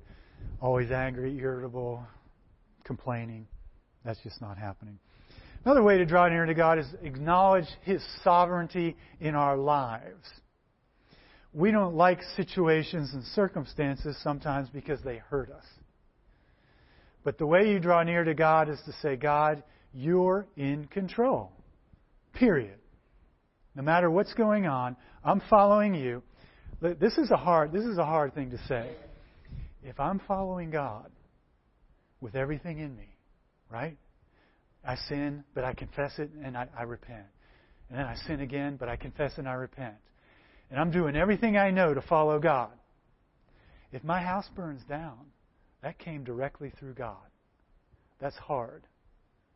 [0.61, 2.05] always angry, irritable,
[2.85, 3.47] complaining.
[4.05, 4.99] That's just not happening.
[5.64, 10.29] Another way to draw near to God is acknowledge His sovereignty in our lives.
[11.53, 15.64] We don't like situations and circumstances sometimes because they hurt us.
[17.25, 19.62] But the way you draw near to God is to say, God,
[19.93, 21.53] you're in control.
[22.35, 22.79] Period.
[23.75, 26.23] No matter what's going on, I'm following you.
[26.81, 28.91] This is a hard this is a hard thing to say.
[29.85, 31.11] If I'm following God
[32.20, 33.16] with everything in me,
[33.70, 33.97] right?
[34.85, 37.27] I sin, but I confess it and I, I repent.
[37.89, 39.95] And then I sin again, but I confess and I repent.
[40.70, 42.70] And I'm doing everything I know to follow God.
[43.93, 45.18] If my house burns down,
[45.83, 47.16] that came directly through God.
[48.20, 48.85] That's hard.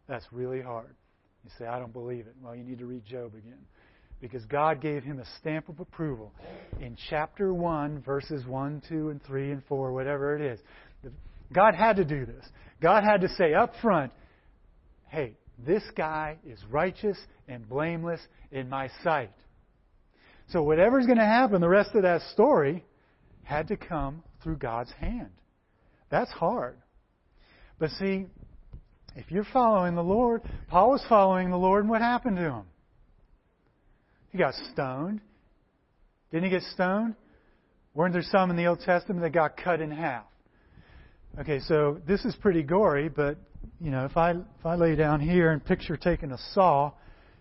[0.09, 0.95] That's really hard.
[1.45, 2.35] You say, I don't believe it.
[2.43, 3.65] Well, you need to read Job again.
[4.21, 6.33] Because God gave him a stamp of approval
[6.81, 10.59] in chapter 1, verses 1, 2, and 3, and 4, whatever it is.
[11.53, 12.45] God had to do this.
[12.81, 14.13] God had to say up front,
[15.09, 18.21] hey, this guy is righteous and blameless
[18.51, 19.33] in my sight.
[20.49, 22.85] So whatever's going to happen, the rest of that story
[23.43, 25.31] had to come through God's hand.
[26.11, 26.77] That's hard.
[27.79, 28.27] But see,
[29.15, 32.63] if you're following the Lord, Paul was following the Lord, and what happened to him?
[34.31, 35.21] He got stoned.
[36.31, 37.15] Didn't he get stoned?
[37.95, 40.25] Weren't there some in the Old Testament that got cut in half?
[41.39, 43.39] Okay, so this is pretty gory, but
[43.81, 46.93] you know, if I if I lay down here and picture taking a saw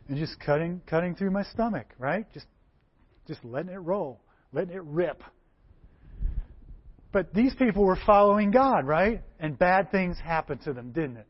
[0.08, 2.26] and just cutting cutting through my stomach, right?
[2.34, 2.46] Just
[3.28, 4.22] just letting it roll,
[4.54, 5.22] letting it rip.
[7.16, 9.22] But these people were following God, right?
[9.40, 11.28] And bad things happened to them, didn't it?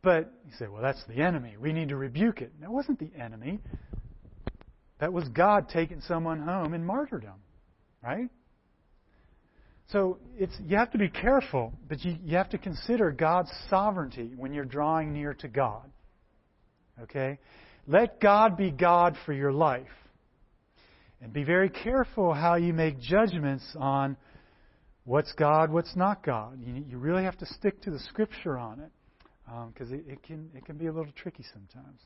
[0.00, 1.56] But you say, well, that's the enemy.
[1.60, 2.50] We need to rebuke it.
[2.62, 3.60] That wasn't the enemy.
[5.00, 7.34] That was God taking someone home in martyrdom,
[8.02, 8.30] right?
[9.88, 14.32] So it's you have to be careful, but you, you have to consider God's sovereignty
[14.34, 15.90] when you're drawing near to God.
[17.02, 17.38] Okay?
[17.86, 19.84] Let God be God for your life.
[21.24, 24.18] And be very careful how you make judgments on
[25.04, 26.60] what's God, what's not God.
[26.62, 28.90] You, you really have to stick to the Scripture on it
[29.72, 31.98] because um, it, it, can, it can be a little tricky sometimes.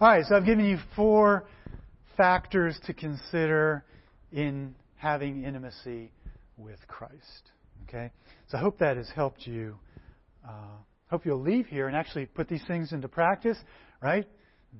[0.00, 1.46] All right, so I've given you four
[2.14, 3.86] factors to consider
[4.30, 6.12] in having intimacy
[6.58, 7.52] with Christ.
[7.88, 8.10] Okay?
[8.48, 9.76] So I hope that has helped you.
[10.46, 10.76] Uh,
[11.08, 13.56] hope you'll leave here and actually put these things into practice,
[14.02, 14.26] right?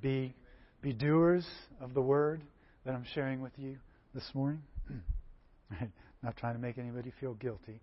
[0.03, 0.35] Be,
[0.83, 1.47] be doers
[1.81, 2.43] of the word
[2.87, 3.77] that I'm sharing with you
[4.15, 4.63] this morning.
[6.23, 7.81] Not trying to make anybody feel guilty,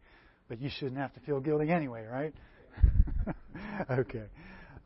[0.50, 2.34] but you shouldn't have to feel guilty anyway, right?
[3.92, 4.24] okay.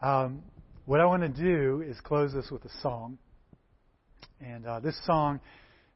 [0.01, 0.41] Um,
[0.85, 3.17] what I want to do is close this with a song.
[4.41, 5.39] And uh, this song,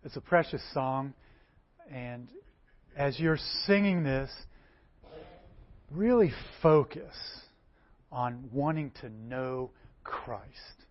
[0.03, 1.13] it's a precious song.
[1.91, 2.29] And
[2.95, 4.29] as you're singing this,
[5.91, 7.15] really focus
[8.09, 9.71] on wanting to know
[10.03, 10.84] Christ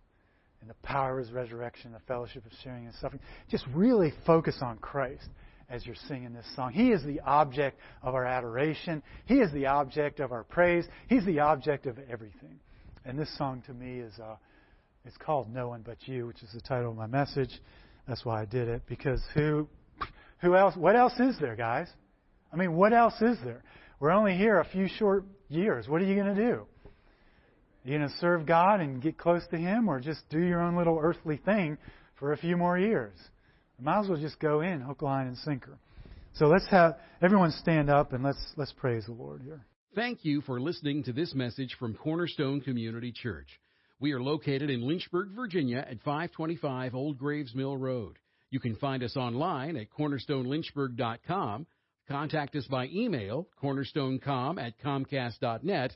[0.65, 3.21] and the power of His resurrection, the fellowship of sharing His suffering.
[3.51, 5.27] Just really focus on Christ
[5.69, 6.71] as you're singing this song.
[6.73, 9.03] He is the object of our adoration.
[9.25, 10.85] He is the object of our praise.
[11.07, 12.59] He's the object of everything.
[13.05, 14.37] And this song to me is uh,
[15.05, 17.61] it's called No One But You, which is the title of my message.
[18.07, 19.67] That's why I did it because who
[20.39, 20.75] who else?
[20.75, 21.87] What else is there, guys?
[22.51, 23.61] I mean, what else is there?
[23.99, 25.87] We're only here a few short years.
[25.87, 26.65] What are you going to do?
[27.85, 30.99] You to serve God and get close to Him, or just do your own little
[30.99, 31.77] earthly thing
[32.15, 33.13] for a few more years?
[33.79, 35.77] might as well just go in, hook, line, and sinker.
[36.33, 39.65] So let's have everyone stand up and let's let's praise the Lord here.
[39.93, 43.47] Thank you for listening to this message from Cornerstone Community Church.
[43.99, 48.17] We are located in Lynchburg, Virginia at 525 Old Graves Mill Road.
[48.49, 51.67] You can find us online at cornerstonelynchburg.com,
[52.09, 55.95] contact us by email, cornerstonecom at comcast.net,